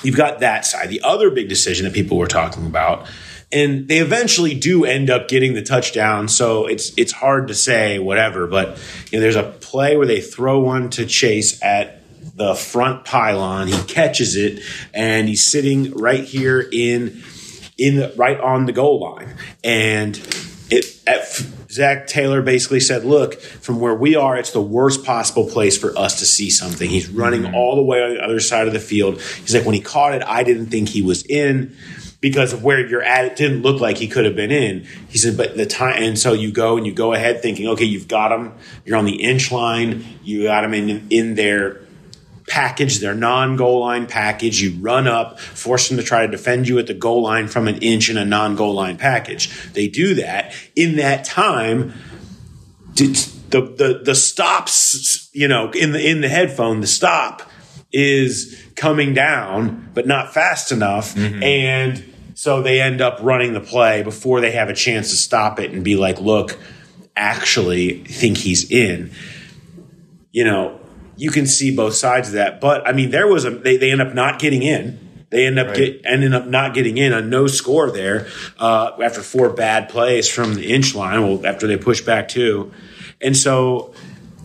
you've 0.02 0.16
got 0.16 0.40
that 0.40 0.64
side. 0.64 0.88
The 0.88 1.02
other 1.02 1.30
big 1.30 1.48
decision 1.48 1.84
that 1.84 1.94
people 1.94 2.16
were 2.16 2.26
talking 2.26 2.66
about, 2.66 3.08
and 3.52 3.88
they 3.88 3.98
eventually 3.98 4.54
do 4.54 4.84
end 4.84 5.10
up 5.10 5.28
getting 5.28 5.54
the 5.54 5.62
touchdown. 5.62 6.28
So 6.28 6.66
it's 6.66 6.92
it's 6.96 7.12
hard 7.12 7.48
to 7.48 7.54
say 7.54 7.98
whatever, 7.98 8.46
but 8.46 8.78
you 9.10 9.18
know, 9.18 9.22
there's 9.22 9.36
a 9.36 9.44
play 9.44 9.96
where 9.96 10.06
they 10.06 10.20
throw 10.20 10.60
one 10.60 10.90
to 10.90 11.06
Chase 11.06 11.62
at 11.62 12.02
the 12.36 12.54
front 12.54 13.04
pylon. 13.04 13.68
He 13.68 13.82
catches 13.84 14.36
it, 14.36 14.62
and 14.92 15.28
he's 15.28 15.46
sitting 15.46 15.92
right 15.94 16.24
here 16.24 16.68
in 16.72 17.22
in 17.78 17.96
the, 17.96 18.12
right 18.16 18.38
on 18.40 18.66
the 18.66 18.72
goal 18.72 19.00
line, 19.00 19.36
and 19.62 20.16
it 20.70 21.00
at, 21.06 21.46
Zac 21.70 22.06
Taylor 22.06 22.42
basically 22.42 22.80
said, 22.80 23.04
"Look, 23.04 23.40
from 23.40 23.80
where 23.80 23.94
we 23.94 24.14
are, 24.14 24.36
it's 24.36 24.52
the 24.52 24.60
worst 24.60 25.04
possible 25.04 25.48
place 25.48 25.76
for 25.76 25.96
us 25.98 26.18
to 26.20 26.26
see 26.26 26.50
something." 26.50 26.88
He's 26.88 27.08
running 27.08 27.42
mm-hmm. 27.42 27.54
all 27.54 27.76
the 27.76 27.82
way 27.82 28.02
on 28.02 28.14
the 28.14 28.24
other 28.24 28.40
side 28.40 28.66
of 28.66 28.72
the 28.72 28.80
field. 28.80 29.20
He's 29.20 29.54
like, 29.54 29.64
"When 29.64 29.74
he 29.74 29.80
caught 29.80 30.14
it, 30.14 30.22
I 30.26 30.42
didn't 30.42 30.66
think 30.66 30.88
he 30.88 31.02
was 31.02 31.24
in." 31.26 31.76
Because 32.18 32.54
of 32.54 32.64
where 32.64 32.84
you're 32.84 33.02
at, 33.02 33.26
it 33.26 33.36
didn't 33.36 33.60
look 33.60 33.80
like 33.80 33.98
he 33.98 34.08
could 34.08 34.24
have 34.24 34.34
been 34.34 34.50
in. 34.50 34.86
He 35.08 35.18
said, 35.18 35.36
but 35.36 35.54
the 35.56 35.66
time, 35.66 36.02
and 36.02 36.18
so 36.18 36.32
you 36.32 36.50
go 36.50 36.78
and 36.78 36.86
you 36.86 36.92
go 36.92 37.12
ahead 37.12 37.42
thinking, 37.42 37.68
okay, 37.68 37.84
you've 37.84 38.08
got 38.08 38.32
him. 38.32 38.54
You're 38.86 38.96
on 38.96 39.04
the 39.04 39.22
inch 39.22 39.52
line. 39.52 40.04
You 40.24 40.44
got 40.44 40.64
him 40.64 40.72
in 40.72 41.06
in 41.10 41.34
there 41.34 41.85
package, 42.48 43.00
their 43.00 43.14
non 43.14 43.56
goal 43.56 43.80
line 43.80 44.06
package. 44.06 44.60
You 44.60 44.78
run 44.80 45.06
up, 45.06 45.38
force 45.38 45.88
them 45.88 45.96
to 45.98 46.02
try 46.02 46.26
to 46.26 46.30
defend 46.30 46.68
you 46.68 46.78
at 46.78 46.86
the 46.86 46.94
goal 46.94 47.22
line 47.22 47.48
from 47.48 47.68
an 47.68 47.78
inch 47.78 48.08
in 48.08 48.16
a 48.16 48.24
non 48.24 48.56
goal 48.56 48.74
line 48.74 48.96
package. 48.96 49.72
They 49.72 49.88
do 49.88 50.14
that. 50.14 50.52
In 50.74 50.96
that 50.96 51.24
time, 51.24 51.94
the, 52.94 53.60
the, 53.60 54.00
the 54.04 54.14
stops, 54.14 55.28
you 55.32 55.48
know, 55.48 55.70
in 55.70 55.92
the, 55.92 56.08
in 56.08 56.20
the 56.20 56.28
headphone, 56.28 56.80
the 56.80 56.86
stop 56.86 57.42
is 57.92 58.62
coming 58.74 59.14
down, 59.14 59.90
but 59.94 60.06
not 60.06 60.32
fast 60.32 60.72
enough. 60.72 61.14
Mm-hmm. 61.14 61.42
And 61.42 62.14
so 62.34 62.62
they 62.62 62.80
end 62.80 63.00
up 63.00 63.18
running 63.22 63.52
the 63.54 63.60
play 63.60 64.02
before 64.02 64.40
they 64.40 64.52
have 64.52 64.68
a 64.68 64.74
chance 64.74 65.10
to 65.10 65.16
stop 65.16 65.58
it 65.58 65.72
and 65.72 65.82
be 65.82 65.96
like, 65.96 66.20
look, 66.20 66.58
actually 67.16 68.04
think 68.04 68.36
he's 68.36 68.70
in. 68.70 69.10
You 70.32 70.44
know, 70.44 70.80
you 71.16 71.30
can 71.30 71.46
see 71.46 71.74
both 71.74 71.94
sides 71.94 72.28
of 72.28 72.34
that. 72.34 72.60
But 72.60 72.86
I 72.86 72.92
mean, 72.92 73.10
there 73.10 73.26
was 73.26 73.44
a 73.44 73.50
they, 73.50 73.76
they 73.76 73.90
end 73.90 74.00
up 74.00 74.14
not 74.14 74.38
getting 74.38 74.62
in. 74.62 75.26
They 75.30 75.46
end 75.46 75.58
up 75.58 75.74
get, 75.74 76.02
ending 76.04 76.32
up 76.34 76.46
not 76.46 76.72
getting 76.72 76.98
in 76.98 77.12
on 77.12 77.28
no 77.28 77.48
score 77.48 77.90
there 77.90 78.28
uh, 78.58 78.92
after 79.02 79.22
four 79.22 79.50
bad 79.50 79.88
plays 79.88 80.30
from 80.30 80.54
the 80.54 80.72
inch 80.72 80.94
line. 80.94 81.20
Well, 81.22 81.44
after 81.44 81.66
they 81.66 81.76
push 81.76 82.00
back 82.00 82.28
two, 82.28 82.72
and 83.20 83.36
so 83.36 83.92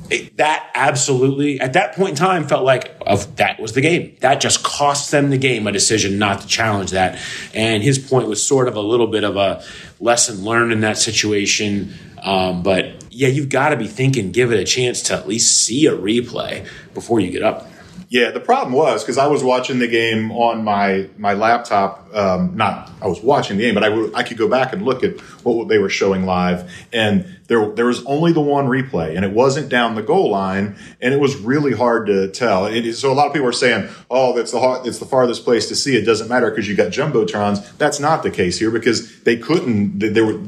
it, 0.09 0.35
that 0.37 0.71
absolutely 0.73 1.59
at 1.59 1.73
that 1.73 1.95
point 1.95 2.11
in 2.11 2.15
time 2.15 2.47
felt 2.47 2.65
like 2.65 2.95
of 3.05 3.35
that 3.37 3.59
was 3.59 3.73
the 3.73 3.81
game. 3.81 4.17
That 4.21 4.41
just 4.41 4.63
cost 4.63 5.11
them 5.11 5.29
the 5.29 5.37
game 5.37 5.67
a 5.67 5.71
decision 5.71 6.17
not 6.17 6.41
to 6.41 6.47
challenge 6.47 6.91
that. 6.91 7.19
And 7.53 7.83
his 7.83 7.99
point 7.99 8.27
was 8.27 8.45
sort 8.45 8.67
of 8.67 8.75
a 8.75 8.81
little 8.81 9.07
bit 9.07 9.23
of 9.23 9.37
a 9.37 9.63
lesson 9.99 10.43
learned 10.43 10.73
in 10.73 10.81
that 10.81 10.97
situation. 10.97 11.93
Um, 12.21 12.63
but 12.63 13.00
yeah, 13.11 13.27
you've 13.27 13.49
got 13.49 13.69
to 13.69 13.77
be 13.77 13.87
thinking, 13.87 14.31
give 14.31 14.51
it 14.51 14.59
a 14.59 14.63
chance 14.63 15.01
to 15.03 15.13
at 15.13 15.27
least 15.27 15.65
see 15.65 15.85
a 15.85 15.95
replay 15.95 16.67
before 16.93 17.19
you 17.19 17.29
get 17.29 17.43
up. 17.43 17.67
Yeah, 18.07 18.31
the 18.31 18.41
problem 18.41 18.73
was 18.73 19.03
because 19.03 19.17
I 19.17 19.27
was 19.27 19.41
watching 19.41 19.79
the 19.79 19.87
game 19.87 20.33
on 20.33 20.65
my 20.65 21.07
my 21.17 21.33
laptop. 21.33 22.13
Um, 22.13 22.57
not 22.57 22.91
I 23.01 23.07
was 23.07 23.21
watching 23.21 23.55
the 23.55 23.63
game, 23.63 23.73
but 23.73 23.85
I 24.13 24.23
could 24.23 24.37
go 24.37 24.49
back 24.49 24.73
and 24.73 24.81
look 24.81 25.01
at 25.01 25.17
what 25.45 25.69
they 25.69 25.77
were 25.77 25.87
showing 25.87 26.25
live, 26.25 26.69
and 26.91 27.37
there 27.47 27.69
there 27.69 27.85
was 27.85 28.03
only 28.05 28.33
the 28.33 28.41
one 28.41 28.65
replay, 28.65 29.15
and 29.15 29.23
it 29.23 29.31
wasn't 29.31 29.69
down 29.69 29.95
the 29.95 30.03
goal 30.03 30.29
line, 30.29 30.75
and 30.99 31.13
it 31.13 31.21
was 31.21 31.37
really 31.37 31.71
hard 31.71 32.07
to 32.07 32.27
tell. 32.27 32.65
It 32.65 32.93
so 32.95 33.13
a 33.13 33.15
lot 33.15 33.27
of 33.27 33.33
people 33.33 33.47
are 33.47 33.53
saying, 33.53 33.87
"Oh, 34.09 34.35
that's 34.35 34.51
the 34.51 34.81
it's 34.83 34.99
the 34.99 35.05
farthest 35.05 35.45
place 35.45 35.69
to 35.69 35.75
see. 35.77 35.95
It 35.95 36.03
doesn't 36.03 36.27
matter 36.27 36.49
because 36.49 36.67
you 36.67 36.75
got 36.75 36.91
jumbotrons." 36.91 37.77
That's 37.77 38.01
not 38.01 38.23
the 38.23 38.31
case 38.31 38.59
here 38.59 38.71
because 38.71 39.21
they 39.21 39.37
couldn't. 39.37 39.99
They, 39.99 40.09
they 40.09 40.21
were 40.21 40.41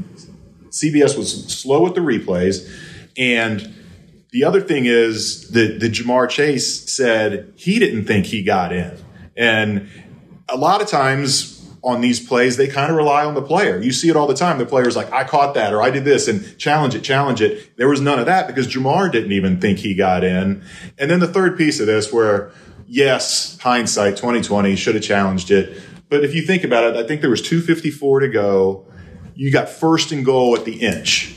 CBS 0.74 1.16
was 1.16 1.46
slow 1.54 1.84
with 1.84 1.94
the 1.94 2.02
replays, 2.02 2.68
and 3.16 3.74
the 4.32 4.44
other 4.44 4.60
thing 4.60 4.88
is 4.88 5.50
that 5.50 5.80
the 5.80 5.88
Ja'Marr 5.88 6.28
Chase 6.28 6.92
said 6.92 7.54
he 7.56 7.78
didn't 7.78 8.06
think 8.06 8.26
he 8.26 8.42
got 8.42 8.74
in, 8.74 8.98
and 9.38 9.88
a 10.50 10.58
lot 10.58 10.82
of 10.82 10.88
times 10.88 11.52
on 11.84 12.02
these 12.02 12.26
plays 12.26 12.58
they 12.58 12.68
kind 12.68 12.90
of 12.90 12.98
rely 12.98 13.24
on 13.24 13.36
the 13.36 13.42
player. 13.42 13.80
You 13.80 13.92
see 13.92 14.10
it 14.10 14.16
all 14.16 14.26
the 14.26 14.34
time. 14.34 14.58
The 14.58 14.66
player's 14.66 14.96
like, 14.96 15.12
"I 15.14 15.26
caught 15.26 15.54
that," 15.54 15.74
or 15.74 15.84
"I 15.84 15.92
did 15.92 16.06
this," 16.06 16.28
and 16.28 16.58
challenge 16.58 16.96
it, 16.96 17.02
challenge 17.02 17.42
it. 17.42 17.78
There 17.78 17.88
was 17.88 18.02
none 18.02 18.18
of 18.18 18.26
that 18.26 18.48
because 18.48 18.68
Ja'Marr 18.68 19.12
didn't 19.12 19.34
even 19.34 19.60
think 19.60 19.80
he 19.80 19.94
got 19.94 20.24
in. 20.24 20.64
And 20.98 21.12
then 21.12 21.20
the 21.20 21.28
third 21.28 21.56
piece 21.56 21.80
of 21.80 21.86
this, 21.86 22.12
where 22.12 22.52
yes, 22.88 23.60
hindsight, 23.62 24.18
twenty 24.18 24.42
twenty 24.42 24.76
should 24.76 24.96
have 24.96 25.04
challenged 25.04 25.52
it, 25.52 25.80
but 26.10 26.24
if 26.24 26.34
you 26.34 26.42
think 26.42 26.64
about 26.64 26.84
it, 26.86 26.96
I 26.96 27.06
think 27.06 27.22
there 27.22 27.30
was 27.30 27.44
two 27.44 27.62
fifty 27.62 27.92
four 27.92 28.20
to 28.20 28.28
go. 28.28 28.88
You 29.36 29.52
got 29.52 29.70
first 29.70 30.12
and 30.12 30.26
goal 30.26 30.56
at 30.56 30.66
the 30.66 30.82
inch 30.82 31.34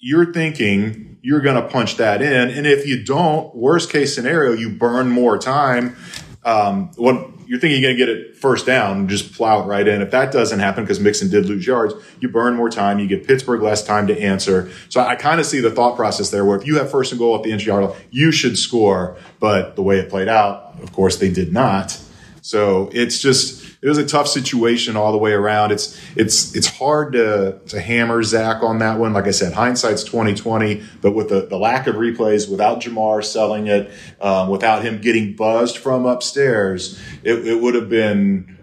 you're 0.00 0.32
thinking 0.32 1.18
you're 1.22 1.40
going 1.40 1.60
to 1.60 1.68
punch 1.68 1.96
that 1.96 2.22
in. 2.22 2.50
And 2.50 2.66
if 2.66 2.86
you 2.86 3.04
don't, 3.04 3.54
worst 3.54 3.90
case 3.90 4.14
scenario, 4.14 4.52
you 4.52 4.70
burn 4.70 5.08
more 5.08 5.36
time. 5.36 5.96
Um, 6.44 6.92
what 6.96 7.30
you're 7.46 7.58
thinking 7.58 7.82
you're 7.82 7.94
going 7.94 7.98
to 7.98 8.06
get 8.06 8.08
it 8.08 8.36
first 8.36 8.64
down, 8.64 9.08
just 9.08 9.34
plow 9.34 9.62
it 9.62 9.66
right 9.66 9.86
in. 9.86 10.00
If 10.00 10.10
that 10.12 10.32
doesn't 10.32 10.60
happen, 10.60 10.84
because 10.84 11.00
Mixon 11.00 11.28
did 11.28 11.46
lose 11.46 11.66
yards, 11.66 11.94
you 12.20 12.28
burn 12.28 12.54
more 12.54 12.70
time. 12.70 12.98
You 13.00 13.08
give 13.08 13.26
Pittsburgh 13.26 13.60
less 13.60 13.84
time 13.84 14.06
to 14.06 14.18
answer. 14.18 14.70
So 14.88 15.00
I 15.00 15.16
kind 15.16 15.40
of 15.40 15.46
see 15.46 15.60
the 15.60 15.70
thought 15.70 15.96
process 15.96 16.30
there 16.30 16.44
where 16.44 16.56
if 16.56 16.66
you 16.66 16.76
have 16.76 16.90
first 16.90 17.10
and 17.10 17.18
goal 17.18 17.36
at 17.36 17.42
the 17.42 17.50
inch 17.50 17.66
yard 17.66 17.94
you 18.10 18.30
should 18.30 18.56
score. 18.56 19.16
But 19.40 19.76
the 19.76 19.82
way 19.82 19.98
it 19.98 20.08
played 20.08 20.28
out, 20.28 20.76
of 20.82 20.92
course, 20.92 21.16
they 21.16 21.30
did 21.30 21.52
not. 21.52 22.00
So 22.40 22.88
it's 22.92 23.20
just 23.20 23.67
it 23.80 23.88
was 23.88 23.98
a 23.98 24.06
tough 24.06 24.26
situation 24.26 24.96
all 24.96 25.12
the 25.12 25.18
way 25.18 25.32
around. 25.32 25.70
It's 25.70 25.98
it's 26.16 26.54
it's 26.56 26.66
hard 26.66 27.12
to 27.12 27.60
to 27.66 27.80
hammer 27.80 28.22
Zac 28.22 28.62
on 28.62 28.78
that 28.78 28.98
one. 28.98 29.12
Like 29.12 29.26
I 29.26 29.30
said, 29.30 29.52
hindsight's 29.52 30.02
twenty 30.02 30.34
twenty, 30.34 30.82
but 31.00 31.12
with 31.12 31.28
the, 31.28 31.46
the 31.46 31.58
lack 31.58 31.86
of 31.86 31.94
replays, 31.94 32.50
without 32.50 32.80
Ja'Marr 32.80 33.24
selling 33.24 33.68
it, 33.68 33.90
um, 34.20 34.48
without 34.48 34.82
him 34.82 35.00
getting 35.00 35.36
buzzed 35.36 35.78
from 35.78 36.06
upstairs, 36.06 37.00
it, 37.22 37.46
it 37.46 37.60
would 37.60 37.74
have 37.74 37.88
been. 37.88 38.56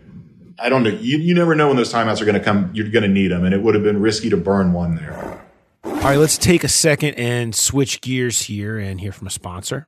I 0.57 0.69
don't 0.69 0.83
know. 0.83 0.89
You, 0.89 1.17
you 1.17 1.33
never 1.33 1.53
know 1.53 1.67
when 1.67 1.75
those 1.75 1.91
timeouts 1.91 2.21
are 2.21 2.25
going 2.25 2.39
to 2.39 2.43
come. 2.43 2.71
You're 2.73 2.89
going 2.89 3.03
to 3.03 3.09
need 3.09 3.29
them, 3.29 3.43
and 3.43 3.53
it 3.53 3.61
would 3.61 3.75
have 3.75 3.83
been 3.83 3.99
risky 3.99 4.29
to 4.29 4.37
burn 4.37 4.71
one 4.71 4.95
there. 4.95 5.41
All 5.83 5.91
right, 5.91 6.17
let's 6.17 6.37
take 6.37 6.63
a 6.63 6.69
second 6.69 7.15
and 7.15 7.53
switch 7.53 7.99
gears 8.01 8.43
here 8.43 8.77
and 8.77 9.01
hear 9.01 9.11
from 9.11 9.27
a 9.27 9.31
sponsor. 9.31 9.87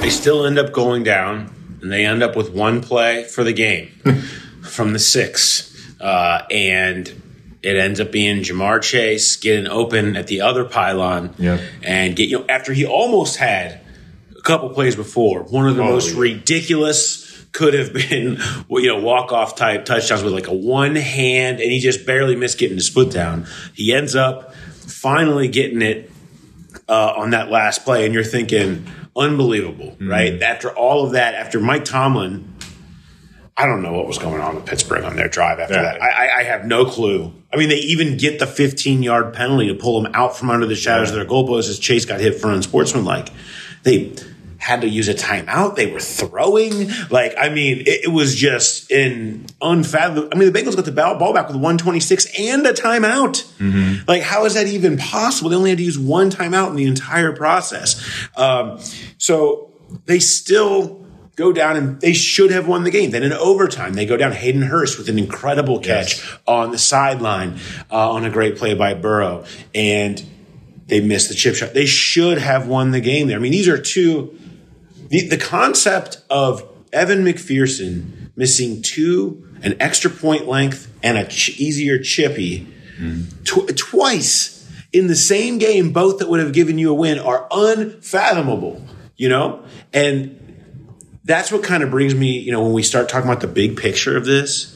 They 0.00 0.10
still 0.10 0.44
end 0.46 0.58
up 0.58 0.72
going 0.72 1.02
down, 1.02 1.52
and 1.82 1.90
they 1.90 2.04
end 2.04 2.22
up 2.22 2.36
with 2.36 2.50
one 2.50 2.80
play 2.82 3.24
for 3.24 3.42
the 3.44 3.52
game 3.52 3.88
from 4.62 4.92
the 4.92 4.98
six. 4.98 5.72
Uh, 6.00 6.42
and 6.50 7.08
it 7.62 7.76
ends 7.76 8.00
up 8.00 8.12
being 8.12 8.42
Ja'Marr 8.42 8.82
Chase 8.82 9.36
getting 9.36 9.66
open 9.66 10.16
at 10.16 10.26
the 10.26 10.42
other 10.42 10.64
pylon 10.64 11.34
Yeah. 11.38 11.58
and 11.82 12.14
get 12.14 12.28
you 12.28 12.40
know 12.40 12.44
after 12.48 12.72
he 12.72 12.84
almost 12.86 13.36
had 13.38 13.80
a 14.36 14.42
couple 14.42 14.68
plays 14.70 14.94
before 14.94 15.42
one 15.44 15.66
of 15.66 15.76
the 15.76 15.82
Oh, 15.82 15.92
most 15.92 16.12
yeah. 16.14 16.20
ridiculous 16.20 17.24
could 17.52 17.72
have 17.74 17.92
been 17.94 18.38
you 18.70 18.86
know 18.88 19.00
walk 19.00 19.32
off 19.32 19.56
type 19.56 19.86
touchdowns 19.86 20.22
with 20.22 20.34
like 20.34 20.46
a 20.48 20.54
one 20.54 20.94
hand 20.96 21.60
and 21.60 21.72
he 21.72 21.78
just 21.80 22.04
barely 22.06 22.36
missed 22.36 22.58
getting 22.58 22.76
the 22.76 22.82
split 22.82 23.10
down. 23.10 23.46
He 23.74 23.92
ends 23.94 24.14
up 24.14 24.54
finally 24.54 25.48
getting 25.48 25.80
it 25.82 26.10
uh, 26.88 27.14
on 27.16 27.30
that 27.30 27.50
last 27.50 27.84
play, 27.84 28.04
and 28.04 28.14
you're 28.14 28.22
thinking, 28.22 28.86
unbelievable, 29.16 29.92
mm-hmm. 29.92 30.08
right? 30.08 30.42
After 30.42 30.70
all 30.70 31.04
of 31.04 31.12
that, 31.12 31.34
after 31.34 31.60
Mike 31.60 31.84
Tomlin, 31.84 32.52
I 33.56 33.66
don't 33.66 33.82
know 33.82 33.92
what 33.92 34.06
was 34.06 34.18
going 34.18 34.40
on 34.40 34.54
with 34.54 34.66
Pittsburgh 34.66 35.04
on 35.04 35.16
their 35.16 35.28
drive 35.28 35.58
after 35.58 35.74
Yeah. 35.74 35.82
that. 35.82 36.02
I, 36.02 36.40
I, 36.40 36.42
have 36.42 36.66
no 36.66 36.84
clue. 36.84 37.32
I 37.52 37.56
mean, 37.56 37.70
they 37.70 37.76
even 37.76 38.18
get 38.18 38.38
the 38.38 38.46
15 38.46 39.02
yard 39.02 39.32
penalty 39.32 39.68
to 39.68 39.74
pull 39.74 40.00
them 40.02 40.12
out 40.14 40.36
from 40.36 40.50
under 40.50 40.66
the 40.66 40.74
shadows 40.74 41.08
of 41.08 41.16
their 41.16 41.24
goalposts 41.24 41.70
as 41.70 41.78
Chase 41.78 42.04
got 42.04 42.20
hit 42.20 42.34
for 42.38 42.50
unsportsmanlike. 42.50 43.30
They 43.82 44.12
had 44.66 44.80
to 44.80 44.88
use 44.88 45.08
a 45.08 45.14
timeout. 45.14 45.76
They 45.76 45.86
were 45.86 46.00
throwing. 46.00 46.90
Like, 47.08 47.36
I 47.38 47.50
mean, 47.50 47.82
it, 47.82 48.06
it 48.06 48.12
was 48.12 48.34
just 48.34 48.90
in 48.90 49.46
unfathomable. 49.62 50.28
I 50.32 50.36
mean, 50.36 50.52
the 50.52 50.58
Bengals 50.58 50.74
got 50.74 50.84
the 50.84 50.90
ball, 50.90 51.16
ball 51.16 51.32
back 51.32 51.46
with 51.46 51.54
126 51.54 52.26
and 52.36 52.66
a 52.66 52.72
timeout. 52.72 53.46
Like, 54.08 54.22
how 54.22 54.44
is 54.44 54.54
that 54.54 54.66
even 54.66 54.98
possible? 54.98 55.50
They 55.50 55.56
only 55.56 55.70
had 55.70 55.78
to 55.78 55.84
use 55.84 55.96
one 55.96 56.30
timeout 56.30 56.70
in 56.70 56.74
the 56.74 56.86
entire 56.86 57.32
process. 57.32 58.04
Um, 58.36 58.80
so 59.18 59.70
they 60.06 60.18
still 60.18 61.06
go 61.36 61.52
down 61.52 61.76
and 61.76 62.00
they 62.00 62.12
should 62.12 62.50
have 62.50 62.66
won 62.66 62.82
the 62.82 62.90
game. 62.90 63.12
Then 63.12 63.22
in 63.22 63.32
overtime, 63.32 63.94
they 63.94 64.04
go 64.04 64.16
down 64.16 64.32
Hayden 64.32 64.62
Hurst 64.62 64.98
with 64.98 65.08
an 65.08 65.16
incredible 65.16 65.78
catch 65.78 66.26
on 66.44 66.72
the 66.72 66.78
sideline 66.78 67.60
uh, 67.88 68.10
on 68.10 68.24
a 68.24 68.30
great 68.30 68.56
play 68.56 68.74
by 68.74 68.94
Burrow. 68.94 69.44
And 69.72 70.24
they 70.88 71.00
missed 71.00 71.28
the 71.28 71.36
chip 71.36 71.54
shot. 71.54 71.72
They 71.72 71.86
should 71.86 72.38
have 72.38 72.66
won 72.66 72.90
the 72.90 73.00
game 73.00 73.28
there. 73.28 73.36
I 73.36 73.40
mean, 73.40 73.52
these 73.52 73.68
are 73.68 73.80
two. 73.80 74.36
The, 75.08 75.28
the 75.28 75.38
concept 75.38 76.22
of 76.30 76.62
Evan 76.92 77.24
McPherson 77.24 78.30
missing 78.36 78.82
two 78.82 79.42
an 79.62 79.76
extra 79.80 80.10
point 80.10 80.46
length 80.46 80.92
and 81.02 81.16
a 81.16 81.26
ch- 81.26 81.58
easier 81.58 81.98
chippy 81.98 82.66
tw- 83.44 83.76
twice 83.76 84.70
in 84.92 85.06
the 85.08 85.16
same 85.16 85.58
game, 85.58 85.92
both 85.92 86.18
that 86.18 86.28
would 86.28 86.40
have 86.40 86.52
given 86.52 86.78
you 86.78 86.90
a 86.90 86.94
win, 86.94 87.18
are 87.18 87.46
unfathomable. 87.50 88.82
You 89.16 89.30
know, 89.30 89.64
and 89.92 90.38
that's 91.24 91.50
what 91.50 91.62
kind 91.62 91.82
of 91.82 91.90
brings 91.90 92.14
me. 92.14 92.38
You 92.38 92.52
know, 92.52 92.62
when 92.62 92.72
we 92.72 92.82
start 92.82 93.08
talking 93.08 93.28
about 93.28 93.40
the 93.40 93.48
big 93.48 93.76
picture 93.76 94.16
of 94.16 94.26
this, 94.26 94.75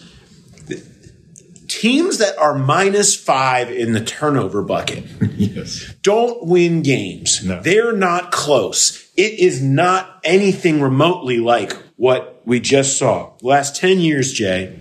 teams 1.71 2.19
that 2.19 2.37
are 2.37 2.59
minus 2.59 3.15
five 3.15 3.71
in 3.71 3.93
the 3.93 4.05
turnover 4.05 4.61
bucket 4.63 5.05
Yes. 5.37 5.95
don't 6.03 6.47
win 6.47 6.83
games. 6.83 7.45
No. 7.45 7.61
They're 7.63 7.93
not 7.97 8.33
close. 8.33 9.09
It 9.17 9.39
is 9.39 9.63
not 9.63 10.21
anything 10.25 10.81
remotely 10.83 11.39
like 11.39 11.73
what 11.97 12.43
we 12.45 12.59
just 12.61 12.99
saw. 12.99 13.33
Last 13.41 13.77
10 13.77 14.01
years, 14.01 14.33
Jay, 14.33 14.79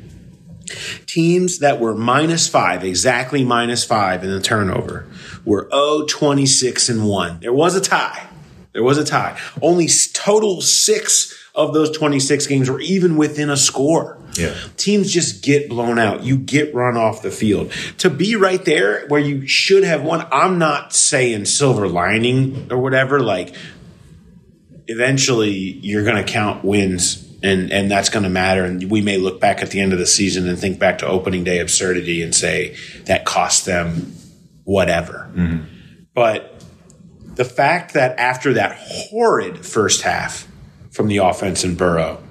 teams 1.06 1.60
that 1.60 1.80
were 1.80 1.96
minus 1.96 2.48
five, 2.48 2.84
exactly 2.84 3.44
minus 3.44 3.84
five 3.84 4.24
in 4.24 4.32
the 4.32 4.42
turnover, 4.42 5.08
were 5.46 5.70
0 5.72 6.06
26 6.08 6.90
and 6.90 7.08
1. 7.08 7.40
There 7.42 7.54
was 7.54 7.76
a 7.76 7.82
tie. 7.82 8.28
There 8.74 8.84
was 8.84 8.98
a 8.98 9.06
tie. 9.06 9.40
Only 9.62 9.88
total 10.14 10.62
six 10.62 11.34
of 11.60 11.74
those 11.74 11.96
26 11.96 12.48
games 12.48 12.70
were 12.70 12.80
even 12.80 13.18
within 13.18 13.50
a 13.50 13.58
score. 13.58 14.18
Yeah. 14.36 14.56
Teams 14.78 15.12
just 15.12 15.44
get 15.44 15.68
blown 15.68 16.00
out. 16.00 16.24
You 16.24 16.38
get 16.38 16.74
run 16.74 16.96
off 16.96 17.22
the 17.22 17.32
field. 17.32 17.74
To 17.98 18.10
be 18.10 18.38
right 18.38 18.64
there 18.64 19.06
where 19.10 19.20
you 19.20 19.46
should 19.46 19.84
have 19.84 20.02
won, 20.02 20.26
I'm 20.32 20.58
not 20.58 20.94
saying 20.94 21.46
silver 21.46 21.90
lining 21.90 22.72
or 22.72 22.78
whatever. 22.78 23.20
Like, 23.20 23.54
eventually 24.88 25.52
you're 25.52 26.06
going 26.06 26.24
to 26.24 26.32
count 26.32 26.64
wins 26.64 27.26
and 27.44 27.72
and 27.72 27.92
that's 27.92 28.10
going 28.10 28.24
to 28.24 28.30
matter 28.30 28.66
and 28.66 28.90
we 28.90 29.02
may 29.02 29.18
look 29.18 29.40
back 29.40 29.62
at 29.62 29.70
the 29.70 29.80
end 29.80 29.94
of 29.94 30.00
the 30.00 30.06
season 30.06 30.50
and 30.50 30.58
think 30.58 30.80
back 30.80 30.98
to 30.98 31.08
opening 31.08 31.44
day 31.44 31.60
absurdity 31.60 32.22
and 32.24 32.34
say 32.34 32.76
that 33.06 33.24
cost 33.24 33.66
them 33.66 34.14
whatever 34.66 35.32
mm-hmm. 35.34 35.64
but 36.14 36.62
the 37.36 37.46
fact 37.46 37.94
that 37.94 38.20
after 38.20 38.54
that 38.54 38.76
horrid 38.82 39.64
first 39.64 40.02
half 40.02 40.49
from 40.92 41.08
the 41.08 41.18
offense 41.18 41.64
in 41.64 41.76
Burrow 41.76 42.24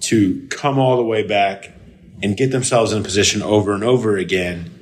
to 0.00 0.46
come 0.48 0.78
all 0.78 0.96
the 0.96 1.04
way 1.04 1.26
back 1.26 1.72
and 2.22 2.36
get 2.36 2.50
themselves 2.50 2.92
in 2.92 3.00
a 3.00 3.04
position 3.04 3.42
over 3.42 3.72
and 3.72 3.84
over 3.84 4.16
again 4.16 4.72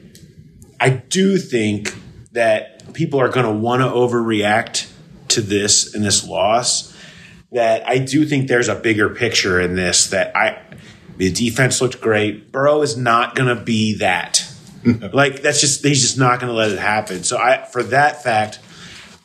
I 0.81 0.89
do 0.89 1.37
think 1.37 1.95
that 2.33 2.95
people 2.95 3.21
are 3.21 3.29
going 3.29 3.45
to 3.45 3.53
want 3.53 3.83
to 3.83 3.89
overreact 3.89 4.91
to 5.29 5.43
this 5.43 5.95
and 5.95 6.03
this 6.03 6.27
loss. 6.27 6.97
That 7.53 7.87
I 7.87 7.99
do 7.99 8.25
think 8.25 8.49
there's 8.49 8.69
a 8.69 8.75
bigger 8.75 9.11
picture 9.11 9.61
in 9.61 9.77
this. 9.77 10.09
That 10.09 10.35
I, 10.35 10.63
the 11.19 11.31
defense 11.31 11.83
looked 11.83 12.01
great. 12.01 12.51
Burrow 12.51 12.81
is 12.81 12.97
not 12.97 13.35
going 13.35 13.55
to 13.55 13.63
be 13.63 13.99
that. 13.99 14.47
like 15.13 15.43
that's 15.43 15.61
just 15.61 15.85
he's 15.85 16.01
just 16.01 16.19
not 16.19 16.41
going 16.41 16.51
to 16.51 16.57
let 16.57 16.71
it 16.71 16.79
happen. 16.79 17.25
So 17.25 17.37
I, 17.37 17.67
for 17.67 17.83
that 17.83 18.23
fact, 18.23 18.61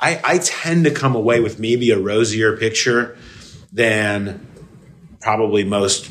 I, 0.01 0.19
I 0.23 0.37
tend 0.39 0.83
to 0.83 0.91
come 0.91 1.15
away 1.15 1.39
with 1.39 1.57
maybe 1.57 1.91
a 1.91 1.99
rosier 1.99 2.57
picture 2.57 3.17
than 3.75 4.47
probably 5.19 5.65
most 5.65 6.09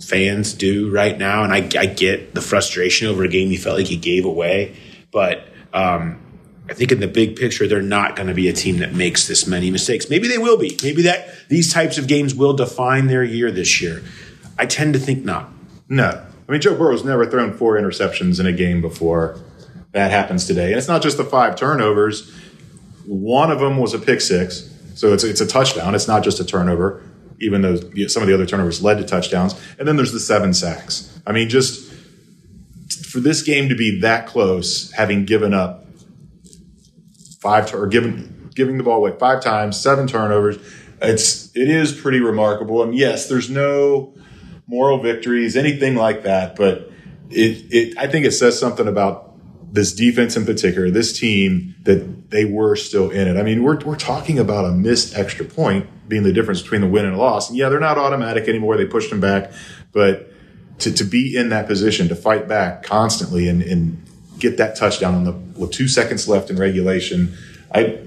fans 0.00 0.54
do 0.54 0.90
right 0.90 1.18
now. 1.18 1.42
And 1.42 1.52
I, 1.52 1.68
I 1.78 1.86
get 1.86 2.34
the 2.34 2.40
frustration 2.40 3.08
over 3.08 3.24
a 3.24 3.28
game 3.28 3.50
you 3.50 3.58
felt 3.58 3.78
like 3.78 3.90
you 3.90 3.98
gave 3.98 4.24
away. 4.24 4.76
But 5.10 5.48
um, 5.72 6.20
I 6.70 6.74
think 6.74 6.92
in 6.92 7.00
the 7.00 7.08
big 7.08 7.36
picture, 7.36 7.66
they're 7.66 7.82
not 7.82 8.14
going 8.14 8.28
to 8.28 8.34
be 8.34 8.48
a 8.48 8.52
team 8.52 8.78
that 8.78 8.94
makes 8.94 9.26
this 9.26 9.46
many 9.46 9.70
mistakes. 9.70 10.08
Maybe 10.08 10.28
they 10.28 10.38
will 10.38 10.58
be. 10.58 10.78
Maybe 10.82 11.02
that 11.02 11.28
these 11.48 11.72
types 11.72 11.98
of 11.98 12.06
games 12.06 12.34
will 12.34 12.54
define 12.54 13.08
their 13.08 13.24
year 13.24 13.50
this 13.50 13.82
year. 13.82 14.02
I 14.56 14.66
tend 14.66 14.94
to 14.94 15.00
think 15.00 15.24
not. 15.24 15.50
No. 15.88 16.24
I 16.48 16.52
mean, 16.52 16.60
Joe 16.60 16.76
Burrow's 16.76 17.04
never 17.04 17.26
thrown 17.26 17.52
four 17.52 17.76
interceptions 17.76 18.38
in 18.38 18.46
a 18.46 18.52
game 18.52 18.80
before. 18.80 19.40
That 19.90 20.10
happens 20.10 20.46
today. 20.46 20.70
And 20.70 20.78
it's 20.78 20.88
not 20.88 21.02
just 21.02 21.16
the 21.16 21.24
five 21.24 21.56
turnovers. 21.56 22.32
One 23.06 23.50
of 23.50 23.58
them 23.58 23.76
was 23.76 23.92
a 23.92 23.98
pick 23.98 24.20
six. 24.20 24.71
So 24.94 25.12
it's, 25.12 25.24
it's 25.24 25.40
a 25.40 25.46
touchdown. 25.46 25.94
It's 25.94 26.08
not 26.08 26.22
just 26.22 26.40
a 26.40 26.44
turnover, 26.44 27.02
even 27.40 27.62
though 27.62 27.76
some 28.08 28.22
of 28.22 28.28
the 28.28 28.34
other 28.34 28.46
turnovers 28.46 28.82
led 28.82 28.98
to 28.98 29.04
touchdowns. 29.04 29.54
And 29.78 29.86
then 29.86 29.96
there's 29.96 30.12
the 30.12 30.20
seven 30.20 30.54
sacks. 30.54 31.20
I 31.26 31.32
mean, 31.32 31.48
just 31.48 31.92
for 33.06 33.20
this 33.20 33.42
game 33.42 33.68
to 33.68 33.74
be 33.74 34.00
that 34.00 34.26
close, 34.26 34.90
having 34.92 35.24
given 35.24 35.52
up 35.54 35.86
five 37.40 37.72
or 37.74 37.86
given 37.86 38.50
giving 38.54 38.78
the 38.78 38.84
ball 38.84 38.98
away 38.98 39.16
five 39.18 39.42
times, 39.42 39.80
seven 39.80 40.06
turnovers, 40.06 40.58
it's 41.00 41.54
it 41.56 41.68
is 41.68 41.92
pretty 41.92 42.20
remarkable. 42.20 42.82
And 42.82 42.94
yes, 42.94 43.28
there's 43.28 43.50
no 43.50 44.14
moral 44.66 44.98
victories, 44.98 45.56
anything 45.56 45.96
like 45.96 46.22
that. 46.22 46.56
But 46.56 46.90
it, 47.30 47.66
it, 47.70 47.98
I 47.98 48.06
think 48.06 48.26
it 48.26 48.32
says 48.32 48.58
something 48.58 48.86
about 48.86 49.32
this 49.72 49.92
defense 49.92 50.36
in 50.36 50.44
particular, 50.44 50.90
this 50.90 51.18
team 51.18 51.74
that 51.82 52.21
they 52.32 52.46
were 52.46 52.74
still 52.74 53.10
in 53.10 53.28
it. 53.28 53.38
I 53.38 53.42
mean, 53.42 53.62
we're, 53.62 53.78
we're 53.80 53.96
talking 53.96 54.38
about 54.38 54.64
a 54.64 54.72
missed 54.72 55.16
extra 55.16 55.44
point 55.44 55.86
being 56.08 56.22
the 56.22 56.32
difference 56.32 56.62
between 56.62 56.80
the 56.80 56.88
win 56.88 57.04
and 57.04 57.14
a 57.14 57.18
loss. 57.18 57.48
And 57.48 57.58
yeah, 57.58 57.68
they're 57.68 57.78
not 57.78 57.98
automatic 57.98 58.48
anymore. 58.48 58.76
They 58.76 58.86
pushed 58.86 59.10
them 59.10 59.20
back, 59.20 59.52
but 59.92 60.32
to, 60.80 60.92
to 60.92 61.04
be 61.04 61.36
in 61.36 61.50
that 61.50 61.66
position, 61.66 62.08
to 62.08 62.16
fight 62.16 62.48
back 62.48 62.82
constantly 62.82 63.48
and, 63.48 63.62
and 63.62 64.04
get 64.38 64.56
that 64.56 64.76
touchdown 64.76 65.14
on 65.14 65.24
the 65.24 65.32
with 65.60 65.70
two 65.70 65.86
seconds 65.86 66.26
left 66.26 66.50
in 66.50 66.56
regulation, 66.56 67.36
I, 67.72 68.00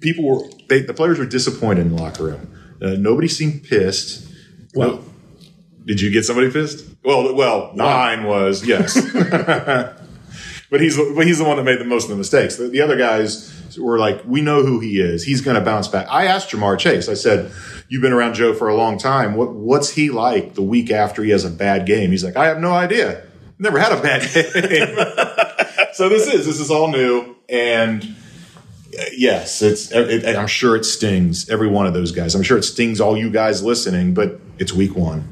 people 0.00 0.24
were, 0.24 0.48
they, 0.68 0.82
the 0.82 0.94
players 0.94 1.18
were 1.18 1.26
disappointed 1.26 1.86
in 1.86 1.96
the 1.96 2.02
locker 2.02 2.24
room. 2.24 2.76
Uh, 2.80 2.90
nobody 2.90 3.28
seemed 3.28 3.64
pissed. 3.64 4.30
Well, 4.74 5.02
did 5.84 6.00
you 6.00 6.10
get 6.12 6.24
somebody 6.24 6.50
pissed? 6.50 6.86
Well, 7.02 7.34
well, 7.34 7.72
mine 7.74 8.24
was 8.24 8.64
yes. 8.66 8.94
but 10.70 10.80
he's 10.80 10.96
but 10.96 11.26
he's 11.26 11.38
the 11.38 11.44
one 11.44 11.56
that 11.56 11.64
made 11.64 11.78
the 11.78 11.84
most 11.84 12.04
of 12.04 12.10
the 12.10 12.16
mistakes. 12.16 12.56
The, 12.56 12.68
the 12.68 12.80
other 12.80 12.96
guys 12.96 13.76
were 13.78 13.98
like, 13.98 14.22
we 14.24 14.40
know 14.40 14.62
who 14.64 14.80
he 14.80 15.00
is. 15.00 15.24
He's 15.24 15.40
going 15.40 15.56
to 15.56 15.60
bounce 15.60 15.88
back. 15.88 16.06
I 16.10 16.26
asked 16.26 16.50
Ja'Marr 16.50 16.78
Chase. 16.78 17.08
I 17.08 17.14
said, 17.14 17.50
"You've 17.88 18.02
been 18.02 18.12
around 18.12 18.34
Joe 18.34 18.54
for 18.54 18.68
a 18.68 18.74
long 18.76 18.98
time. 18.98 19.34
What 19.34 19.52
what's 19.54 19.90
he 19.90 20.10
like 20.10 20.54
the 20.54 20.62
week 20.62 20.90
after 20.90 21.22
he 21.22 21.30
has 21.30 21.44
a 21.44 21.50
bad 21.50 21.86
game?" 21.86 22.10
He's 22.10 22.24
like, 22.24 22.36
"I 22.36 22.46
have 22.46 22.60
no 22.60 22.72
idea. 22.72 23.22
Never 23.58 23.78
had 23.78 23.92
a 23.92 24.00
bad 24.02 24.22
game." 24.34 25.86
so 25.94 26.08
this 26.08 26.26
is 26.32 26.46
this 26.46 26.60
is 26.60 26.70
all 26.70 26.88
new 26.88 27.36
and. 27.48 28.02
uh, 28.04 28.08
Yes, 29.16 29.60
it's. 29.60 29.90
It, 29.90 30.36
I'm 30.36 30.46
sure 30.46 30.76
it 30.76 30.84
stings 30.84 31.50
every 31.50 31.66
one 31.68 31.86
of 31.86 31.94
those 31.94 32.12
guys. 32.12 32.36
I'm 32.36 32.44
sure 32.44 32.56
it 32.56 32.62
stings 32.62 33.00
all 33.00 33.16
you 33.16 33.28
guys 33.28 33.60
listening. 33.60 34.14
But 34.14 34.40
it's 34.58 34.72
week 34.72 34.94
one. 34.94 35.28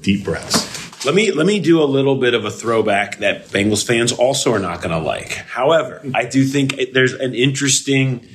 Deep 0.00 0.24
breaths. 0.24 0.75
Let 1.04 1.14
me 1.14 1.30
let 1.30 1.46
me 1.46 1.60
do 1.60 1.82
a 1.82 1.84
little 1.84 2.16
bit 2.16 2.34
of 2.34 2.44
a 2.44 2.50
throwback 2.50 3.18
that 3.18 3.48
Bengals 3.48 3.86
fans 3.86 4.12
also 4.12 4.52
are 4.52 4.58
not 4.58 4.80
going 4.80 4.90
to 4.90 4.98
like. 4.98 5.32
However, 5.32 6.02
I 6.14 6.24
do 6.24 6.44
think 6.44 6.78
it- 6.78 6.94
there's 6.94 7.12
an 7.12 7.34
interesting 7.34 8.26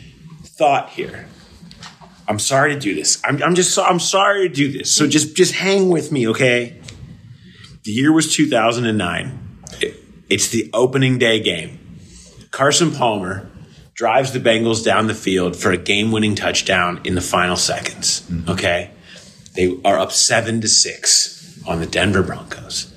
thought 0.43 0.89
here. 0.91 1.25
I'm 2.27 2.39
sorry 2.39 2.73
to 2.73 2.79
do 2.79 2.95
this. 2.95 3.21
I'm, 3.25 3.41
I'm 3.43 3.55
just 3.55 3.73
so, 3.73 3.83
I'm 3.83 3.99
sorry 3.99 4.47
to 4.47 4.53
do 4.53 4.71
this. 4.71 4.89
So 4.93 5.05
just 5.07 5.35
just 5.35 5.53
hang 5.53 5.89
with 5.89 6.11
me, 6.11 6.27
okay? 6.29 6.79
The 7.83 7.91
year 7.91 8.11
was 8.13 8.33
2009. 8.33 9.39
It- 9.81 9.97
it's 10.29 10.47
the 10.49 10.69
opening 10.73 11.17
day 11.17 11.41
game. 11.41 11.79
Carson 12.51 12.91
Palmer 12.91 13.49
drives 13.95 14.31
the 14.31 14.39
Bengals 14.39 14.83
down 14.85 15.07
the 15.07 15.13
field 15.13 15.55
for 15.57 15.71
a 15.71 15.77
game-winning 15.77 16.35
touchdown 16.35 17.01
in 17.03 17.15
the 17.15 17.21
final 17.21 17.55
seconds. 17.57 18.23
Okay, 18.47 18.91
they 19.55 19.77
are 19.83 19.99
up 19.99 20.11
seven 20.13 20.61
to 20.61 20.67
six 20.69 21.40
on 21.67 21.79
the 21.79 21.85
Denver 21.85 22.23
Broncos, 22.23 22.93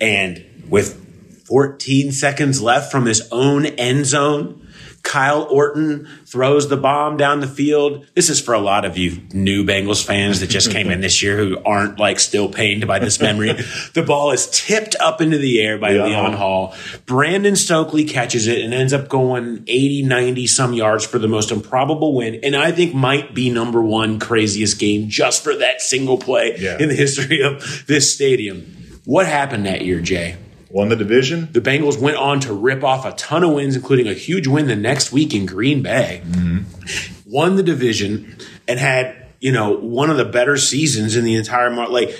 and 0.00 0.44
with 0.68 1.44
14 1.46 2.12
seconds 2.12 2.60
left 2.60 2.90
from 2.90 3.06
his 3.06 3.28
own 3.30 3.66
end 3.66 4.06
zone. 4.06 4.65
Kyle 5.06 5.46
Orton 5.50 6.08
throws 6.26 6.68
the 6.68 6.76
bomb 6.76 7.16
down 7.16 7.38
the 7.40 7.46
field. 7.46 8.04
This 8.14 8.28
is 8.28 8.40
for 8.40 8.52
a 8.54 8.58
lot 8.58 8.84
of 8.84 8.98
you 8.98 9.22
new 9.32 9.64
Bengals 9.64 10.04
fans 10.04 10.40
that 10.40 10.50
just 10.50 10.70
came 10.72 10.90
in 10.90 11.00
this 11.00 11.22
year 11.22 11.36
who 11.36 11.58
aren't 11.64 11.98
like 12.00 12.18
still 12.18 12.48
pained 12.48 12.86
by 12.88 12.98
this 12.98 13.20
memory. 13.20 13.52
the 13.94 14.02
ball 14.02 14.32
is 14.32 14.48
tipped 14.50 14.96
up 15.00 15.20
into 15.20 15.38
the 15.38 15.60
air 15.60 15.78
by 15.78 15.92
Yeah. 15.92 16.06
Leon 16.06 16.32
Hall. 16.32 16.74
Brandon 17.06 17.54
Stokley 17.54 18.04
catches 18.04 18.48
it 18.48 18.60
and 18.62 18.74
ends 18.74 18.92
up 18.92 19.08
going 19.08 19.62
80, 19.68 20.02
90 20.02 20.46
some 20.48 20.72
yards 20.72 21.06
for 21.06 21.18
the 21.20 21.28
most 21.28 21.52
improbable 21.52 22.12
win. 22.14 22.40
And 22.42 22.56
I 22.56 22.72
think 22.72 22.92
might 22.92 23.32
be 23.34 23.48
number 23.48 23.80
one 23.80 24.18
craziest 24.18 24.78
game 24.80 25.08
just 25.08 25.44
for 25.44 25.54
that 25.54 25.80
single 25.80 26.18
play 26.18 26.56
Yeah. 26.58 26.78
in 26.80 26.88
the 26.88 26.94
history 26.96 27.42
of 27.42 27.84
this 27.86 28.12
stadium. 28.12 28.66
What 29.04 29.26
happened 29.26 29.66
that 29.66 29.82
year, 29.84 30.00
Jay? 30.00 30.34
Won 30.70 30.88
the 30.88 30.96
division. 30.96 31.48
The 31.52 31.60
Bengals 31.60 32.00
went 32.00 32.16
on 32.16 32.40
to 32.40 32.52
rip 32.52 32.82
off 32.82 33.04
a 33.04 33.12
ton 33.12 33.44
of 33.44 33.52
wins, 33.52 33.76
including 33.76 34.08
a 34.08 34.14
huge 34.14 34.46
win 34.46 34.66
the 34.66 34.76
next 34.76 35.12
week 35.12 35.32
in 35.32 35.46
Green 35.46 35.82
Bay. 35.82 36.22
Mm-hmm. 36.24 37.30
Won 37.30 37.56
the 37.56 37.62
division 37.62 38.36
and 38.66 38.78
had, 38.78 39.16
you 39.40 39.52
know, 39.52 39.76
one 39.76 40.10
of 40.10 40.16
the 40.16 40.24
better 40.24 40.56
seasons 40.56 41.14
in 41.16 41.24
the 41.24 41.34
entire 41.36 41.70
mar 41.70 41.88
Like, 41.88 42.18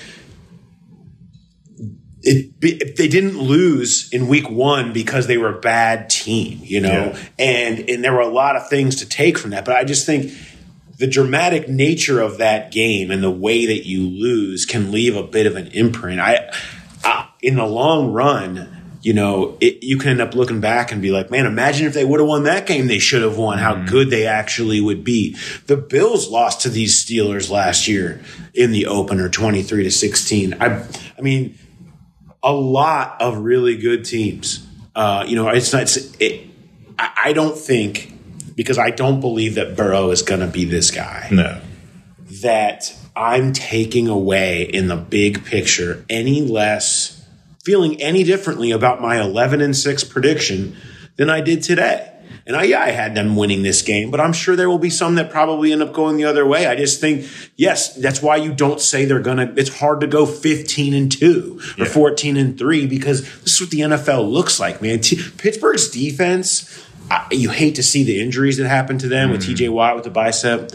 it, 2.23 2.97
they 2.97 3.07
didn't 3.09 3.39
lose 3.39 4.13
in 4.13 4.27
week 4.27 4.51
one 4.51 4.93
because 4.93 5.27
they 5.29 5.37
were 5.37 5.57
a 5.57 5.61
bad 5.61 6.11
team, 6.11 6.59
you 6.63 6.81
know, 6.81 7.13
Yeah. 7.15 7.19
and 7.39 7.89
and 7.89 8.03
there 8.03 8.13
were 8.13 8.21
a 8.21 8.29
lot 8.29 8.57
of 8.57 8.69
things 8.69 8.97
to 8.97 9.09
take 9.09 9.39
from 9.39 9.51
that. 9.51 9.65
But 9.65 9.77
I 9.77 9.85
just 9.85 10.07
think 10.07 10.33
the 10.99 11.07
dramatic 11.07 11.69
nature 11.69 12.21
of 12.21 12.39
that 12.39 12.73
game 12.73 13.11
and 13.13 13.23
the 13.23 13.31
way 13.31 13.67
that 13.67 13.87
you 13.87 14.03
lose 14.09 14.65
can 14.65 14.91
leave 14.91 15.15
a 15.15 15.23
bit 15.23 15.47
of 15.47 15.55
an 15.55 15.69
imprint. 15.69 16.21
I 16.21 16.51
in 17.47 17.55
the 17.55 17.65
long 17.65 18.13
run, 18.13 18.99
you 19.03 19.15
know, 19.15 19.57
it, 19.61 19.85
you 19.85 19.99
can 19.99 20.11
end 20.11 20.21
up 20.21 20.35
looking 20.35 20.61
back 20.61 20.91
and 20.91 21.01
be 21.01 21.13
like, 21.13 21.31
man, 21.31 21.47
imagine 21.47 21.87
if 21.87 21.95
they 21.95 22.05
would 22.05 22.19
have 22.19 22.29
won 22.29 22.43
that 22.43 22.67
game 22.67 22.89
they 22.89 22.99
should 22.99 23.23
have 23.23 23.39
won, 23.39 23.59
how 23.59 23.85
good 23.85 24.11
they 24.11 24.27
actually 24.27 24.81
would 24.81 25.05
be. 25.05 25.37
The 25.69 25.77
Bills 25.77 26.29
lost 26.29 26.63
to 26.63 26.69
these 26.69 27.05
Steelers 27.05 27.49
last 27.49 27.87
year 27.87 28.21
in 28.53 28.73
the 28.73 28.87
opener 28.87 29.29
23 29.29 29.85
to 29.85 29.91
16. 29.93 30.55
I, 30.61 30.85
I 31.17 31.21
mean, 31.21 31.57
a 32.43 32.53
lot 32.53 33.23
of 33.23 33.39
really 33.39 33.77
good 33.77 34.05
teams. 34.05 34.67
Uh, 34.97 35.25
you 35.29 35.37
know, 35.37 35.49
it's 35.51 35.73
not, 35.73 35.83
it's, 35.83 35.97
it, 36.19 36.49
I, 36.99 37.13
I 37.27 37.33
don't 37.33 37.57
think, 37.57 38.13
because 38.57 38.77
I 38.77 38.91
don't 38.91 39.21
believe 39.21 39.55
that 39.55 39.77
Burrow 39.77 40.11
is 40.11 40.23
going 40.23 40.41
to 40.41 40.49
be 40.49 40.65
this 40.65 40.91
guy 40.91 41.29
No. 41.31 41.61
that 42.43 42.93
I'm 43.15 43.53
taking 43.53 44.09
away 44.09 44.63
in 44.63 44.89
the 44.89 44.97
big 44.97 45.45
picture 45.45 46.05
any 46.11 46.43
less 46.43 47.16
feeling 47.67 48.01
any 48.01 48.23
differently 48.23 48.71
about 48.71 49.03
my 49.03 49.21
11 49.21 49.61
and 49.61 49.77
6 49.77 50.05
prediction 50.05 50.77
than 51.17 51.29
I 51.29 51.41
did 51.41 51.65
today. 51.65 52.13
And 52.47 52.55
I, 52.55 52.63
yeah, 52.63 52.81
I 52.81 52.91
had 52.93 53.17
them 53.17 53.35
winning 53.35 53.65
this 53.65 53.83
game, 53.83 54.13
but 54.13 54.21
I'm 54.21 54.33
sure 54.33 54.55
there 54.55 54.71
will 54.71 54.79
be 54.79 54.89
some 54.89 55.17
that 55.17 55.31
probably 55.31 55.73
end 55.73 55.83
up 55.83 55.93
going 55.93 56.17
the 56.17 56.27
other 56.27 56.47
way. 56.47 56.69
I 56.69 56.77
just 56.77 57.01
think, 57.01 57.29
yes, 57.57 57.97
that's 57.97 58.23
why 58.23 58.37
you 58.37 58.55
don't 58.55 58.81
say 58.81 59.05
they're 59.05 59.19
going 59.19 59.39
to, 59.39 59.53
it's 59.61 59.81
hard 59.81 60.01
to 60.03 60.07
go 60.07 60.27
15 60.27 60.95
and 60.95 61.11
2 61.11 61.61
or 61.81 61.87
14 61.87 62.37
and 62.37 62.57
3 62.57 62.87
because 62.87 63.23
this 63.41 63.55
is 63.55 63.61
what 63.61 63.71
the 63.71 63.81
NFL 63.81 64.31
looks 64.31 64.61
like, 64.61 64.81
man. 64.81 65.01
T- 65.01 65.21
Pittsburgh's 65.37 65.91
defense, 65.91 66.87
I, 67.11 67.27
you 67.33 67.51
hate 67.51 67.75
to 67.75 67.83
see 67.83 68.05
the 68.05 68.23
injuries 68.23 68.59
that 68.59 68.69
happened 68.69 69.01
to 69.01 69.09
them 69.09 69.33
with 69.33 69.43
mm. 69.43 69.57
TJ 69.57 69.71
Watt 69.71 69.97
with 69.97 70.05
the 70.05 70.11
bicep 70.11 70.71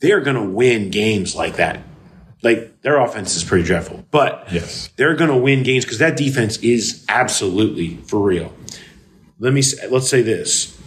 they're 0.00 0.20
going 0.20 0.36
to 0.36 0.44
win 0.44 0.90
games 0.90 1.34
like 1.34 1.56
that. 1.56 1.80
Like 2.42 2.82
their 2.82 2.98
offense 2.98 3.34
is 3.34 3.42
pretty 3.44 3.64
dreadful, 3.64 4.04
but 4.10 4.46
Yes. 4.52 4.90
they're 4.96 5.14
going 5.16 5.30
to 5.30 5.36
win 5.36 5.62
games 5.62 5.84
because 5.84 5.98
that 5.98 6.16
defense 6.16 6.58
is 6.58 7.04
absolutely 7.08 7.96
for 8.06 8.20
real. 8.20 8.52
Let 9.38 9.52
me 9.52 9.62
say, 9.62 9.88
let's 9.88 10.08
say 10.08 10.22
this: 10.22 10.78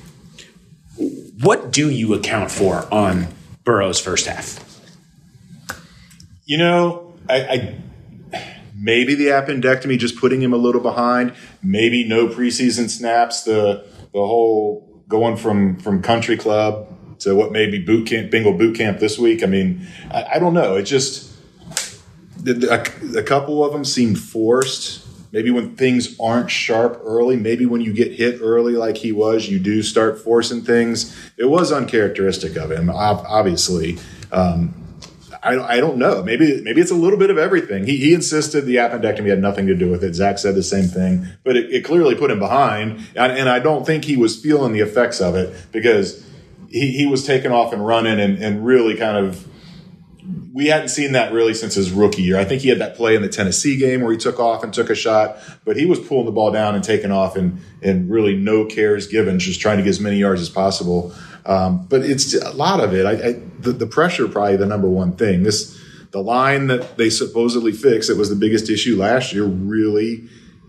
What 1.41 1.71
do 1.71 1.89
you 1.89 2.13
account 2.13 2.51
for 2.51 2.87
on 2.93 3.27
Burrow's 3.63 3.99
first 3.99 4.27
half? 4.27 4.59
You 6.45 6.57
know, 6.57 7.13
I, 7.29 7.35
I 7.41 7.75
maybe 8.75 9.15
the 9.15 9.27
appendectomy 9.27 9.97
just 9.99 10.17
putting 10.17 10.41
him 10.41 10.53
a 10.53 10.57
little 10.57 10.81
behind. 10.81 11.33
Maybe 11.61 12.07
no 12.07 12.27
preseason 12.27 12.89
snaps. 12.89 13.43
The 13.43 13.85
the 14.13 14.19
whole 14.19 15.03
going 15.07 15.35
from 15.37 15.77
from 15.79 16.01
country 16.01 16.37
club 16.37 16.87
to 17.19 17.35
what 17.35 17.51
maybe 17.51 17.79
boot 17.79 18.07
camp, 18.07 18.31
Bengal 18.31 18.53
boot 18.53 18.77
camp 18.77 18.99
this 18.99 19.19
week. 19.19 19.43
I 19.43 19.47
mean, 19.47 19.87
I, 20.09 20.23
I 20.35 20.39
don't 20.39 20.53
know. 20.53 20.75
It 20.77 20.83
just 20.83 21.28
a, 22.47 23.19
a 23.19 23.23
couple 23.23 23.63
of 23.63 23.73
them 23.73 23.85
seemed 23.85 24.19
forced. 24.19 25.05
Maybe 25.31 25.51
when 25.51 25.75
things 25.75 26.19
aren't 26.19 26.49
sharp 26.49 27.01
early, 27.03 27.35
maybe 27.35 27.67
when 27.67 27.81
you 27.81 27.93
get 27.93 28.13
hit 28.13 28.39
early 28.41 28.73
like 28.73 28.97
he 28.97 29.11
was, 29.11 29.47
you 29.47 29.59
do 29.59 29.83
start 29.83 30.19
forcing 30.19 30.63
things. 30.63 31.15
It 31.37 31.45
was 31.45 31.71
uncharacteristic 31.71 32.55
of 32.55 32.71
him, 32.71 32.89
obviously. 32.89 33.99
Um, 34.31 34.73
I, 35.41 35.75
I 35.75 35.79
don't 35.79 35.97
know. 35.97 36.23
Maybe 36.23 36.61
maybe 36.61 36.81
it's 36.81 36.91
a 36.91 36.95
little 36.95 37.19
bit 37.19 37.29
of 37.29 37.37
everything. 37.37 37.85
He, 37.85 37.97
he 37.97 38.13
insisted 38.13 38.65
the 38.65 38.77
appendectomy 38.77 39.29
had 39.29 39.39
nothing 39.39 39.67
to 39.67 39.75
do 39.75 39.89
with 39.89 40.03
it. 40.03 40.15
Zac 40.15 40.37
said 40.37 40.55
the 40.55 40.63
same 40.63 40.85
thing, 40.85 41.27
but 41.43 41.55
it, 41.55 41.71
it 41.71 41.85
clearly 41.85 42.15
put 42.15 42.31
him 42.31 42.39
behind. 42.39 43.07
And, 43.15 43.31
and 43.31 43.47
I 43.47 43.59
don't 43.59 43.85
think 43.85 44.05
he 44.05 44.17
was 44.17 44.41
feeling 44.41 44.73
the 44.73 44.81
effects 44.81 45.21
of 45.21 45.35
it 45.35 45.53
because 45.71 46.25
he, 46.69 46.91
he 46.91 47.05
was 47.05 47.25
taking 47.25 47.51
off 47.51 47.71
and 47.71 47.85
running 47.85 48.19
and, 48.19 48.37
and 48.43 48.65
really 48.65 48.95
kind 48.95 49.17
of. 49.17 49.45
We 50.59 50.67
hadn't 50.67 50.89
seen 50.89 51.13
that 51.13 51.31
really 51.31 51.53
since 51.53 51.75
his 51.75 51.89
rookie 51.89 52.21
year. 52.21 52.37
I 52.37 52.43
think 52.43 52.63
he 52.63 52.67
had 52.67 52.79
that 52.79 52.97
play 52.97 53.15
in 53.15 53.21
the 53.21 53.29
Tennessee 53.29 53.77
game 53.77 54.01
where 54.01 54.11
he 54.11 54.17
took 54.17 54.41
off 54.41 54.61
and 54.61 54.73
took 54.73 54.89
a 54.89 54.95
shot, 54.95 55.37
but 55.63 55.77
he 55.77 55.85
was 55.85 56.01
pulling 56.01 56.25
the 56.25 56.33
ball 56.33 56.51
down 56.51 56.75
and 56.75 56.83
taking 56.83 57.11
off 57.11 57.37
and 57.37 57.61
and 57.81 58.11
really 58.11 58.35
no 58.35 58.65
cares 58.65 59.07
given, 59.07 59.39
just 59.39 59.61
trying 59.61 59.77
to 59.77 59.83
get 59.83 59.91
as 59.91 60.01
many 60.01 60.17
yards 60.17 60.41
as 60.41 60.49
possible. 60.49 61.13
Um, 61.45 61.85
but 61.87 62.01
it's 62.01 62.33
a 62.33 62.51
lot 62.51 62.81
of 62.81 62.93
it. 62.93 63.05
I, 63.05 63.11
I 63.11 63.31
the, 63.59 63.71
the 63.71 63.87
pressure 63.87 64.27
probably 64.27 64.57
the 64.57 64.65
number 64.65 64.89
one 64.89 65.15
thing. 65.15 65.43
This 65.43 65.79
the 66.11 66.21
line 66.21 66.67
that 66.67 66.97
they 66.97 67.09
supposedly 67.09 67.71
fixed 67.71 68.09
that 68.09 68.17
was 68.17 68.29
the 68.29 68.35
biggest 68.35 68.69
issue 68.69 68.97
last 68.97 69.31
year 69.31 69.45
really 69.45 70.27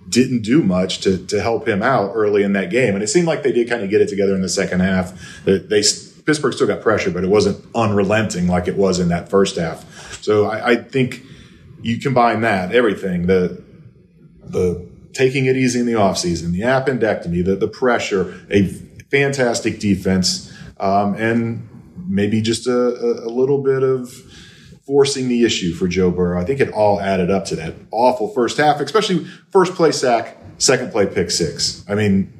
didn't 0.09 0.43
do 0.43 0.63
much 0.63 1.01
to 1.01 1.19
to 1.27 1.43
help 1.43 1.67
him 1.67 1.83
out 1.83 2.13
early 2.15 2.45
in 2.45 2.53
that 2.53 2.71
game. 2.71 2.95
And 2.95 3.03
it 3.03 3.09
seemed 3.09 3.27
like 3.27 3.43
they 3.43 3.51
did 3.51 3.69
kind 3.69 3.83
of 3.83 3.91
get 3.91 4.01
it 4.01 4.09
together 4.09 4.37
in 4.37 4.41
the 4.41 4.49
second 4.49 4.79
half. 4.79 5.45
That 5.47 5.69
they 5.69 5.83
Pittsburgh 6.31 6.55
still 6.55 6.69
got 6.69 6.81
pressure, 6.81 7.11
but 7.11 7.25
it 7.25 7.29
wasn't 7.29 7.65
unrelenting 7.75 8.47
like 8.47 8.69
it 8.69 8.77
was 8.77 9.01
in 9.01 9.09
that 9.09 9.29
first 9.29 9.57
half. 9.57 10.23
So 10.23 10.45
I, 10.45 10.71
I 10.71 10.77
think 10.77 11.25
you 11.83 11.99
combine 11.99 12.43
that 12.43 12.73
everything 12.73 13.27
the 13.27 13.65
the 14.45 14.89
taking 15.13 15.47
it 15.47 15.57
easy 15.57 15.81
in 15.81 15.87
the 15.87 15.95
offseason, 15.95 16.53
the 16.53 16.61
appendectomy, 16.61 17.45
the, 17.45 17.57
the 17.57 17.67
pressure, 17.67 18.41
a 18.49 18.69
fantastic 19.11 19.81
defense, 19.81 20.57
um, 20.79 21.15
and 21.15 21.69
maybe 22.07 22.41
just 22.41 22.69
a, 22.69 22.73
a, 22.73 23.27
a 23.27 23.31
little 23.31 23.61
bit 23.61 23.83
of 23.83 24.13
forcing 24.87 25.27
the 25.27 25.45
issue 25.45 25.73
for 25.73 25.89
Joe 25.89 26.13
Burrow. 26.13 26.41
I 26.41 26.45
think 26.45 26.61
it 26.61 26.71
all 26.71 27.01
added 27.01 27.29
up 27.29 27.45
to 27.47 27.57
that 27.57 27.75
awful 27.91 28.29
first 28.29 28.57
half, 28.57 28.79
especially 28.79 29.25
first 29.51 29.75
play 29.75 29.91
sack, 29.91 30.37
second 30.59 30.93
play 30.93 31.07
pick 31.07 31.33
six. 31.33 31.85
I 31.89 31.97
mean, 31.97 32.33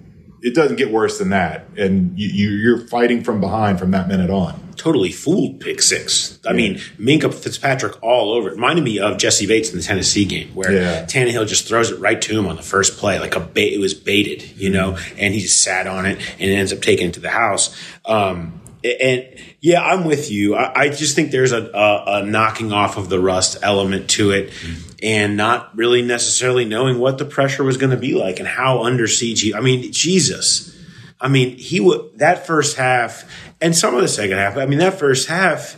it 0.43 0.55
doesn't 0.55 0.77
get 0.77 0.91
worse 0.91 1.19
than 1.19 1.31
that. 1.31 1.67
And 1.77 2.19
you, 2.19 2.29
you, 2.29 2.51
you're 2.51 2.79
fighting 2.89 3.23
from 3.23 3.41
behind 3.41 3.79
from 3.79 3.91
that 3.93 4.09
minute 4.09 4.31
on. 4.31 4.69
Totally 4.77 5.13
fooled 5.13 5.61
pick 5.61 5.83
six. 5.83 6.39
I 6.47 6.55
mean, 6.55 6.77
Minkah 6.99 7.35
Fitzpatrick 7.35 8.03
all 8.03 8.33
over. 8.33 8.49
It 8.49 8.55
reminded 8.55 8.83
me 8.83 8.99
of 8.99 9.19
Jessie 9.19 9.47
Bates 9.47 9.71
in 9.71 9.77
the 9.77 9.83
Tennessee 9.83 10.25
game 10.25 10.49
where 10.55 10.73
Yeah. 10.73 11.05
Tannehill 11.05 11.47
just 11.47 11.69
throws 11.69 11.91
it 11.91 12.01
right 12.01 12.21
to 12.23 12.39
him 12.39 12.47
on 12.47 12.57
the 12.57 12.63
first 12.63 12.97
play, 12.97 13.19
like 13.19 13.37
a 13.37 13.41
bait. 13.41 13.75
It 13.75 13.79
was 13.81 13.93
baited, 13.93 14.57
you 14.57 14.71
know, 14.71 14.97
and 15.19 15.35
he 15.35 15.41
just 15.41 15.63
sat 15.63 15.87
on 15.87 16.07
it 16.07 16.19
and 16.39 16.51
it 16.51 16.55
ends 16.55 16.73
up 16.73 16.81
taking 16.81 17.09
it 17.09 17.15
to 17.15 17.21
the 17.21 17.29
house. 17.29 17.77
Um, 18.07 18.61
and 18.83 19.27
yeah, 19.61 19.83
I'm 19.83 20.07
with 20.07 20.31
you. 20.31 20.55
I, 20.57 20.85
I 20.85 20.89
just 20.89 21.15
think 21.15 21.33
there's 21.33 21.53
a, 21.53 21.67
a, 21.75 22.23
a 22.23 22.25
knocking 22.25 22.73
off 22.73 22.97
of 22.97 23.11
the 23.11 23.21
rust 23.21 23.59
element 23.61 24.09
to 24.13 24.31
it, 24.31 24.55
and 25.03 25.37
not 25.37 25.77
really 25.77 26.03
necessarily 26.03 26.65
knowing 26.65 26.99
what 26.99 27.19
the 27.19 27.25
pressure 27.25 27.65
was 27.65 27.77
going 27.77 27.91
to 27.91 27.97
be 27.97 28.15
like 28.15 28.39
and 28.39 28.49
how 28.49 28.83
under 28.85 29.07
siege 29.07 29.41
he. 29.41 29.55
I 29.55 29.61
mean, 29.61 29.93
Jesus. 29.93 30.77
I 31.21 31.29
mean, 31.29 31.57
he 31.57 31.81
would 31.81 32.19
that 32.19 32.47
first 32.47 32.77
half 32.77 33.25
and 33.61 33.77
some 33.77 33.95
of 33.95 34.01
the 34.01 34.09
second 34.09 34.39
half. 34.39 34.57
I 34.57 34.67
mean, 34.67 34.79
that 34.79 34.99
first 34.99 35.29
half, 35.29 35.77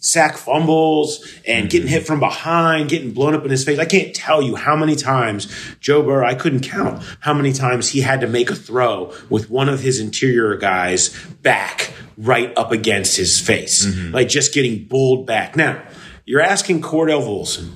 sack 0.00 0.36
fumbles 0.36 1.26
and 1.46 1.68
getting 1.68 1.86
mm-hmm. 1.86 1.94
hit 1.94 2.06
from 2.06 2.20
behind, 2.20 2.88
getting 2.88 3.12
blown 3.12 3.34
up 3.34 3.44
in 3.44 3.50
his 3.50 3.64
face. 3.64 3.78
I 3.78 3.84
can't 3.84 4.14
tell 4.14 4.40
you 4.40 4.56
how 4.56 4.76
many 4.76 4.94
times 4.96 5.52
Joe 5.80 6.02
Burrow, 6.02 6.26
I 6.26 6.34
couldn't 6.34 6.60
count 6.60 7.02
how 7.20 7.34
many 7.34 7.52
times 7.52 7.88
he 7.88 8.00
had 8.00 8.20
to 8.20 8.26
make 8.26 8.50
a 8.50 8.54
throw 8.54 9.12
with 9.28 9.50
one 9.50 9.68
of 9.68 9.80
his 9.80 10.00
interior 10.00 10.56
guys 10.56 11.14
back 11.42 11.92
right 12.16 12.56
up 12.56 12.72
against 12.72 13.16
his 13.16 13.40
face, 13.40 13.86
mm-hmm. 13.86 14.14
like 14.14 14.28
just 14.28 14.54
getting 14.54 14.84
bulled 14.84 15.26
back. 15.26 15.56
Now, 15.56 15.82
you're 16.26 16.42
asking 16.42 16.82
Cordell 16.82 17.22
Volson, 17.22 17.70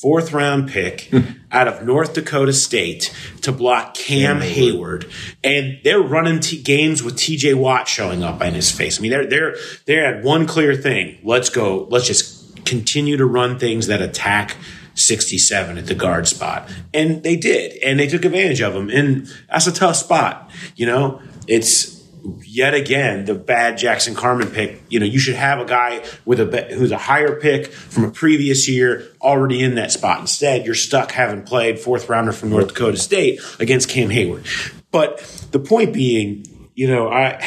fourth 0.00 0.32
round 0.32 0.68
pick 0.70 1.02
hmm. 1.10 1.20
out 1.52 1.68
of 1.68 1.84
North 1.84 2.14
Dakota 2.14 2.52
State 2.52 3.14
to 3.42 3.52
block 3.52 3.94
Cam 3.94 4.40
Heyward, 4.40 5.10
and 5.44 5.78
they're 5.84 6.00
running 6.00 6.40
t- 6.40 6.62
games 6.62 7.02
with 7.02 7.16
T.J. 7.16 7.54
Watt 7.54 7.88
showing 7.88 8.22
up 8.22 8.42
in 8.42 8.54
his 8.54 8.70
face. 8.70 8.98
I 8.98 9.02
mean, 9.02 9.10
they're 9.10 9.26
they're 9.26 9.56
they 9.86 9.94
had 9.94 10.24
one 10.24 10.46
clear 10.46 10.74
thing: 10.74 11.18
let's 11.22 11.50
go, 11.50 11.86
let's 11.90 12.06
just 12.06 12.64
continue 12.64 13.16
to 13.16 13.26
run 13.26 13.58
things 13.58 13.86
that 13.88 14.02
attack. 14.02 14.56
67 14.96 15.78
at 15.78 15.86
the 15.86 15.94
guard 15.94 16.28
spot. 16.28 16.68
And 16.92 17.22
they 17.22 17.36
did. 17.36 17.80
And 17.82 17.98
they 17.98 18.06
took 18.06 18.24
advantage 18.24 18.60
of 18.60 18.74
them. 18.74 18.90
And 18.90 19.32
that's 19.48 19.66
a 19.66 19.72
tough 19.72 19.96
spot. 19.96 20.50
You 20.76 20.84
know, 20.84 21.22
it's 21.46 21.99
yet 22.44 22.74
again 22.74 23.24
the 23.24 23.34
bad 23.34 23.78
Jackson 23.78 24.14
Carman 24.14 24.48
pick. 24.48 24.82
You 24.88 25.00
know, 25.00 25.06
you 25.06 25.18
should 25.18 25.34
have 25.34 25.58
a 25.58 25.64
guy 25.64 26.04
with 26.24 26.40
a 26.40 26.74
who's 26.74 26.92
a 26.92 26.98
higher 26.98 27.38
pick 27.40 27.66
from 27.68 28.04
a 28.04 28.10
previous 28.10 28.68
year 28.68 29.06
already 29.20 29.62
in 29.62 29.76
that 29.76 29.92
spot. 29.92 30.20
Instead, 30.20 30.66
you're 30.66 30.74
stuck 30.74 31.12
having 31.12 31.42
played 31.42 31.78
fourth 31.78 32.08
rounder 32.08 32.32
from 32.32 32.50
North 32.50 32.68
Dakota 32.68 32.96
State 32.96 33.40
against 33.58 33.88
Cam 33.88 34.08
Heyward. 34.08 34.46
But 34.90 35.18
the 35.52 35.58
point 35.58 35.92
being, 35.92 36.70
you 36.74 36.88
know, 36.88 37.08
I. 37.08 37.42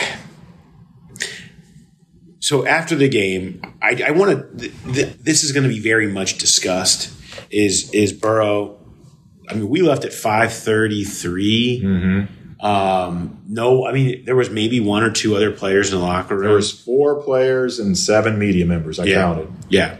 So 2.39 2.67
after 2.67 2.95
the 2.95 3.07
game, 3.07 3.61
I, 3.81 4.03
I 4.07 4.11
want 4.11 4.31
to. 4.31 4.57
Th- 4.57 4.73
th- 4.93 5.17
this 5.19 5.43
is 5.43 5.53
going 5.53 5.63
to 5.63 5.69
be 5.69 5.79
very 5.79 6.07
much 6.07 6.37
discussed. 6.37 7.13
Is 7.49 7.89
is 7.91 8.13
Burrow? 8.13 8.79
I 9.49 9.55
mean, 9.55 9.69
we 9.69 9.81
left 9.81 10.05
at 10.05 10.13
five 10.13 10.53
Um, 12.63 13.41
no, 13.45 13.85
I 13.85 13.91
mean 13.91 14.23
there 14.23 14.37
was 14.37 14.49
maybe 14.49 14.79
one 14.79 15.03
or 15.03 15.11
two 15.11 15.35
other 15.35 15.51
players 15.51 15.91
in 15.91 15.99
the 15.99 16.05
locker 16.05 16.35
room. 16.35 16.45
There 16.45 16.55
was 16.55 16.71
four 16.71 17.21
players 17.21 17.77
and 17.77 17.97
seven 17.97 18.39
media 18.39 18.65
members. 18.65 18.99
I 18.99 19.03
yeah, 19.03 19.15
counted. 19.15 19.51
yeah, 19.67 19.97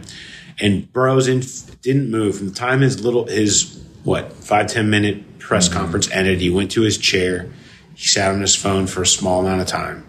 and 0.58 0.90
Burrow's 0.90 1.28
in 1.28 1.42
didn't 1.82 2.10
move 2.10 2.38
from 2.38 2.48
the 2.48 2.54
time 2.54 2.80
his 2.80 3.04
little 3.04 3.26
his 3.26 3.84
what 4.02 4.32
five 4.32 4.68
ten 4.68 4.88
minute 4.88 5.38
press 5.38 5.68
conference 5.68 6.10
ended. 6.10 6.40
He 6.40 6.48
went 6.48 6.70
to 6.70 6.80
his 6.80 6.96
chair. 6.96 7.50
He 7.94 8.06
sat 8.06 8.32
on 8.32 8.40
his 8.40 8.56
phone 8.56 8.86
for 8.86 9.02
a 9.02 9.06
small 9.06 9.40
amount 9.40 9.60
of 9.60 9.66
time, 9.66 10.08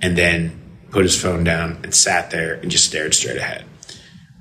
and 0.00 0.16
then 0.16 0.58
put 0.90 1.02
his 1.02 1.20
phone 1.20 1.44
down 1.44 1.80
and 1.82 1.94
sat 1.94 2.30
there 2.30 2.54
and 2.54 2.70
just 2.70 2.86
stared 2.86 3.12
straight 3.14 3.36
ahead. 3.36 3.66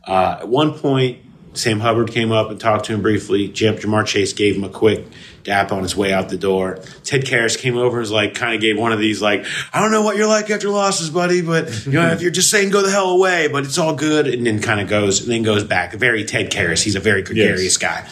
Uh, 0.08 0.38
at 0.40 0.48
one 0.48 0.74
point, 0.74 1.18
Sam 1.54 1.82
Hubbard 1.82 2.12
came 2.12 2.32
up 2.32 2.50
and 2.52 2.60
talked 2.60 2.86
to 2.86 2.94
him 2.94 3.02
briefly. 3.02 3.50
Jam- 3.50 3.76
Ja'Marr 3.76 4.06
Chase 4.06 4.32
gave 4.32 4.56
him 4.56 4.64
a 4.64 4.70
quick 4.70 5.06
dap 5.44 5.72
on 5.72 5.84
his 5.84 5.96
way 5.96 6.14
out 6.14 6.30
the 6.30 6.38
door. 6.38 6.80
Ted 7.04 7.24
Karras 7.24 7.58
came 7.58 7.78
over 7.78 7.98
and 7.98 8.02
was 8.02 8.12
like, 8.12 8.34
kind 8.34 8.56
of 8.56 8.62
gave 8.62 8.78
one 8.78 8.92
of 8.92 9.00
these, 9.00 9.22
like, 9.22 9.46
I 9.74 9.82
don't 9.82 9.92
know 9.92 10.02
what 10.02 10.16
you're 10.16 10.28
like 10.28 10.50
after 10.50 10.70
losses, 10.70 11.10
buddy, 11.10 11.42
but 11.42 11.86
you 11.86 11.94
know, 11.94 12.12
if 12.12 12.22
you're 12.22 12.32
just 12.32 12.50
saying 12.50 12.70
go 12.70 12.82
the 12.82 12.92
hell 12.92 13.10
away, 13.10 13.48
but 13.48 13.66
it's 13.66 13.78
all 13.78 13.96
good. 13.96 14.28
And 14.28 14.46
then 14.46 14.62
kind 14.62 14.80
of 14.80 14.88
goes, 14.88 15.22
and 15.22 15.32
then 15.32 15.44
goes 15.44 15.64
back. 15.64 15.94
Very 15.94 16.24
Ted 16.24 16.52
Karras. 16.52 16.84
He's 16.84 16.96
a 16.96 17.00
very 17.00 17.22
gregarious 17.22 17.78
guy. 17.78 18.08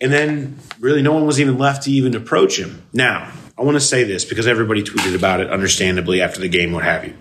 And 0.00 0.12
then 0.12 0.58
really 0.78 1.02
no 1.02 1.12
one 1.12 1.26
was 1.26 1.40
even 1.40 1.58
left 1.58 1.84
to 1.84 1.90
even 1.90 2.14
approach 2.14 2.58
him. 2.58 2.86
Now, 2.92 3.32
I 3.58 3.62
want 3.62 3.74
to 3.74 3.80
say 3.80 4.04
this 4.04 4.24
because 4.24 4.46
everybody 4.46 4.84
tweeted 4.84 5.16
about 5.16 5.40
it, 5.40 5.50
understandably, 5.50 6.20
after 6.20 6.40
the 6.40 6.48
game, 6.48 6.72
what 6.72 6.84
have 6.84 7.04
you. 7.04 7.14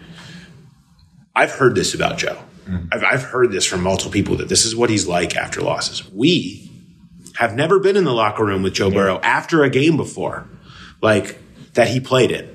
I've 1.36 1.52
heard 1.52 1.76
this 1.76 1.94
about 1.96 2.18
Joe. 2.18 2.38
Mm-hmm. 2.68 2.88
I've, 2.92 3.04
I've 3.04 3.24
heard 3.24 3.52
this 3.52 3.66
from 3.66 3.82
multiple 3.82 4.12
people 4.12 4.36
that 4.38 4.50
this 4.50 4.66
is 4.66 4.76
what 4.76 4.90
he's 4.90 5.08
like 5.08 5.36
after 5.36 5.62
losses. 5.62 6.08
We 6.12 6.67
have 7.38 7.54
never 7.54 7.78
been 7.80 7.96
in 7.96 8.04
the 8.04 8.14
locker 8.14 8.44
room 8.44 8.64
with 8.64 8.74
Joe 8.74 8.90
Burrow 8.90 9.20
after 9.22 9.64
a 9.64 9.70
game 9.70 9.96
before, 9.96 10.50
like 11.04 11.38
that 11.74 11.88
he 11.88 12.00
played 12.00 12.32
it. 12.32 12.52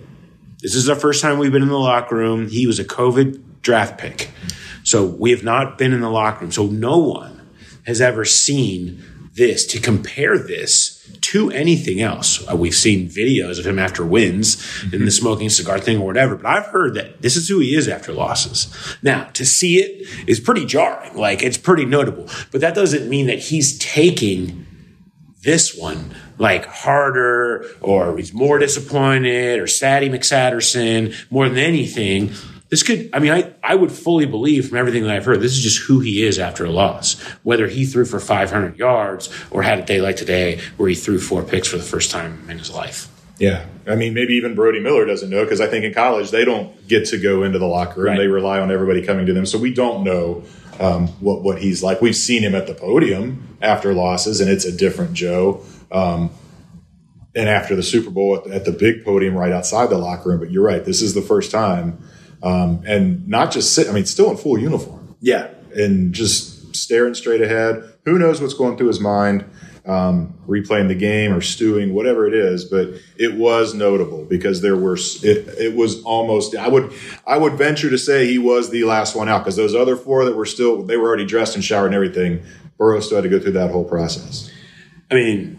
This 0.60 0.74
is 0.74 0.86
the 0.86 0.96
first 0.96 1.22
time 1.22 1.38
we've 1.38 1.52
been 1.52 1.62
in 1.62 1.68
the 1.68 1.78
locker 1.78 2.16
room. 2.16 2.48
He 2.48 2.66
was 2.66 2.80
a 2.80 2.84
COVID 2.84 3.62
draft 3.62 3.96
pick. 3.96 4.30
So 4.82 5.06
we 5.06 5.30
have 5.30 5.44
not 5.44 5.78
been 5.78 5.92
in 5.92 6.00
the 6.00 6.10
locker 6.10 6.40
room. 6.40 6.50
So 6.50 6.66
no 6.66 6.98
one 6.98 7.48
has 7.86 8.00
ever 8.00 8.24
seen 8.24 9.04
this 9.34 9.64
to 9.66 9.78
compare 9.78 10.36
this 10.36 11.16
to 11.20 11.52
anything 11.52 12.00
else. 12.00 12.44
Uh, 12.50 12.56
we've 12.56 12.74
seen 12.74 13.08
videos 13.08 13.60
of 13.60 13.66
him 13.66 13.78
after 13.78 14.04
wins 14.04 14.84
in 14.92 15.04
the 15.04 15.12
smoking 15.12 15.48
cigar 15.48 15.78
thing 15.78 15.98
or 15.98 16.06
whatever, 16.06 16.34
but 16.34 16.46
I've 16.46 16.66
heard 16.66 16.94
that 16.94 17.22
this 17.22 17.36
is 17.36 17.48
who 17.48 17.60
he 17.60 17.76
is 17.76 17.86
after 17.86 18.12
losses. 18.12 18.74
Now, 19.00 19.24
to 19.34 19.46
see 19.46 19.76
it 19.76 20.08
is 20.26 20.40
pretty 20.40 20.66
jarring. 20.66 21.16
Like, 21.16 21.42
it's 21.44 21.56
pretty 21.56 21.84
notable, 21.84 22.28
but 22.50 22.60
that 22.62 22.74
doesn't 22.74 23.08
mean 23.08 23.28
that 23.28 23.38
he's 23.38 23.78
taking 23.78 24.66
this 25.42 25.74
one 25.74 26.14
like 26.38 26.64
harder 26.66 27.66
or 27.80 28.16
he's 28.16 28.32
more 28.32 28.58
disappointed 28.58 29.60
or 29.60 29.66
Sadie 29.66 30.08
McSatterson 30.08 31.14
more 31.30 31.48
than 31.48 31.58
anything. 31.58 32.32
This 32.68 32.82
could, 32.82 33.10
I 33.12 33.18
mean, 33.18 33.32
I, 33.32 33.52
I 33.62 33.74
would 33.74 33.92
fully 33.92 34.24
believe 34.24 34.68
from 34.68 34.78
everything 34.78 35.02
that 35.02 35.14
I've 35.14 35.26
heard, 35.26 35.40
this 35.40 35.52
is 35.52 35.60
just 35.60 35.82
who 35.82 36.00
he 36.00 36.24
is 36.24 36.38
after 36.38 36.64
a 36.64 36.70
loss. 36.70 37.20
Whether 37.42 37.66
he 37.66 37.84
threw 37.84 38.06
for 38.06 38.18
500 38.18 38.78
yards 38.78 39.28
or 39.50 39.62
had 39.62 39.78
a 39.80 39.82
day 39.82 40.00
like 40.00 40.16
today 40.16 40.60
where 40.78 40.88
he 40.88 40.94
threw 40.94 41.18
four 41.18 41.42
picks 41.42 41.68
for 41.68 41.76
the 41.76 41.82
first 41.82 42.10
time 42.10 42.48
in 42.48 42.58
his 42.58 42.70
life. 42.70 43.08
Yeah. 43.38 43.66
I 43.86 43.96
mean, 43.96 44.14
maybe 44.14 44.34
even 44.34 44.54
Brody 44.54 44.80
Miller 44.80 45.04
doesn't 45.04 45.28
know 45.28 45.42
because 45.42 45.60
I 45.60 45.66
think 45.66 45.84
in 45.84 45.92
college 45.92 46.30
they 46.30 46.44
don't 46.44 46.86
get 46.88 47.06
to 47.06 47.18
go 47.18 47.42
into 47.42 47.58
the 47.58 47.66
locker 47.66 48.00
room. 48.00 48.10
Right. 48.10 48.18
They 48.18 48.28
rely 48.28 48.60
on 48.60 48.70
everybody 48.70 49.02
coming 49.02 49.26
to 49.26 49.34
them. 49.34 49.44
So 49.44 49.58
we 49.58 49.74
don't 49.74 50.04
know 50.04 50.44
um, 50.82 51.08
what, 51.20 51.42
what 51.42 51.60
he's 51.62 51.82
like. 51.82 52.00
We've 52.00 52.16
seen 52.16 52.42
him 52.42 52.54
at 52.54 52.66
the 52.66 52.74
podium 52.74 53.56
after 53.62 53.94
losses, 53.94 54.40
and 54.40 54.50
it's 54.50 54.64
a 54.64 54.72
different 54.76 55.14
Joe. 55.14 55.62
Um, 55.90 56.30
and 57.34 57.48
after 57.48 57.74
the 57.74 57.82
Super 57.82 58.10
Bowl 58.10 58.36
at, 58.36 58.46
at 58.50 58.64
the 58.64 58.72
big 58.72 59.04
podium 59.04 59.34
right 59.34 59.52
outside 59.52 59.88
the 59.88 59.96
locker 59.98 60.28
room. 60.30 60.40
But 60.40 60.50
you're 60.50 60.64
right. 60.64 60.84
This 60.84 61.00
is 61.00 61.14
the 61.14 61.22
first 61.22 61.50
time. 61.50 62.02
Um, 62.42 62.82
and 62.86 63.26
not 63.28 63.52
just 63.52 63.72
sit, 63.74 63.88
I 63.88 63.92
mean, 63.92 64.04
still 64.04 64.30
in 64.30 64.36
full 64.36 64.58
uniform 64.58 65.14
Yeah. 65.20 65.48
and 65.74 66.12
just 66.12 66.74
staring 66.74 67.14
straight 67.14 67.40
ahead. 67.40 67.84
Who 68.04 68.18
knows 68.18 68.40
what's 68.40 68.54
going 68.54 68.76
through 68.76 68.88
his 68.88 68.98
mind, 69.00 69.44
um, 69.84 70.34
replaying 70.46 70.88
the 70.88 70.94
game 70.94 71.32
or 71.32 71.40
stewing, 71.40 71.92
whatever 71.94 72.26
it 72.26 72.34
is. 72.34 72.64
But 72.64 72.90
it 73.16 73.34
was 73.34 73.74
notable 73.74 74.24
because 74.24 74.60
there 74.60 74.76
were 74.76 74.96
it, 74.96 75.48
it 75.58 75.74
was 75.76 76.02
almost. 76.04 76.54
I 76.56 76.68
would 76.68 76.92
I 77.26 77.38
would 77.38 77.54
venture 77.54 77.90
to 77.90 77.98
say 77.98 78.26
he 78.26 78.38
was 78.38 78.70
the 78.70 78.84
last 78.84 79.14
one 79.16 79.28
out 79.28 79.38
because 79.40 79.56
those 79.56 79.74
other 79.74 79.96
four 79.96 80.24
that 80.24 80.36
were 80.36 80.46
still 80.46 80.82
they 80.82 80.96
were 80.96 81.08
already 81.08 81.26
dressed 81.26 81.54
and 81.54 81.64
showered 81.64 81.86
and 81.86 81.94
everything. 81.94 82.42
Burrow 82.78 83.00
still 83.00 83.16
had 83.18 83.22
to 83.22 83.28
go 83.28 83.38
through 83.38 83.52
that 83.52 83.70
whole 83.70 83.84
process. 83.84 84.50
I 85.10 85.14
mean, 85.14 85.58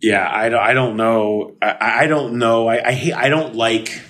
yeah, 0.00 0.28
I, 0.30 0.48
don't- 0.48 0.62
I 0.62 0.72
don't 0.72 0.96
know. 0.96 1.56
I, 1.60 2.02
I 2.02 2.06
don't 2.06 2.38
know. 2.38 2.68
I, 2.68 2.88
I 2.88 2.92
hate, 2.92 3.12
I 3.14 3.28
don't 3.28 3.54
like, 3.54 4.00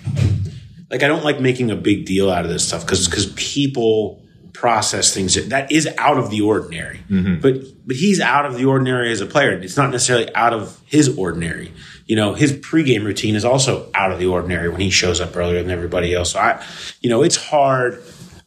like, 0.91 1.03
I 1.03 1.09
don't 1.09 1.25
like 1.25 1.41
making 1.41 1.71
a 1.71 1.77
big 1.77 2.07
deal 2.07 2.29
out 2.31 2.45
of 2.45 2.51
this 2.51 2.67
stuff 2.67 2.85
because, 2.85 3.07
because 3.09 3.33
people 3.35 4.23
process 4.61 5.15
things 5.15 5.37
that, 5.37 5.49
that 5.49 5.73
is 5.73 5.89
out 5.97 6.19
of 6.19 6.29
the 6.29 6.43
ordinary. 6.43 7.01
Mm-hmm. 7.09 7.41
But, 7.41 7.63
but 7.87 7.97
he's 7.97 8.21
out 8.21 8.45
of 8.45 8.59
the 8.59 8.67
ordinary 8.67 9.11
as 9.11 9.23
a 9.23 9.27
player. 9.27 9.53
It's 9.53 9.79
not 9.79 9.91
necessarily 9.91 10.33
out 10.35 10.53
of 10.53 10.79
his 10.85 11.17
ordinary. 11.17 11.73
You 12.05 12.17
know, 12.17 12.35
his 12.35 12.53
pregame 12.53 13.05
routine 13.05 13.37
is 13.37 13.45
also 13.45 13.91
out 13.95 14.13
of 14.13 14.19
the 14.19 14.27
ordinary 14.27 14.69
when 14.69 14.83
he 14.83 14.91
shows 14.91 15.19
up 15.19 15.35
earlier 15.35 15.63
than 15.63 15.71
everybody 15.71 16.15
else. 16.15 16.33
So 16.33 16.41
I, 16.41 16.63
you 17.01 17.09
know, 17.09 17.23
it's 17.23 17.37
hard. 17.37 18.03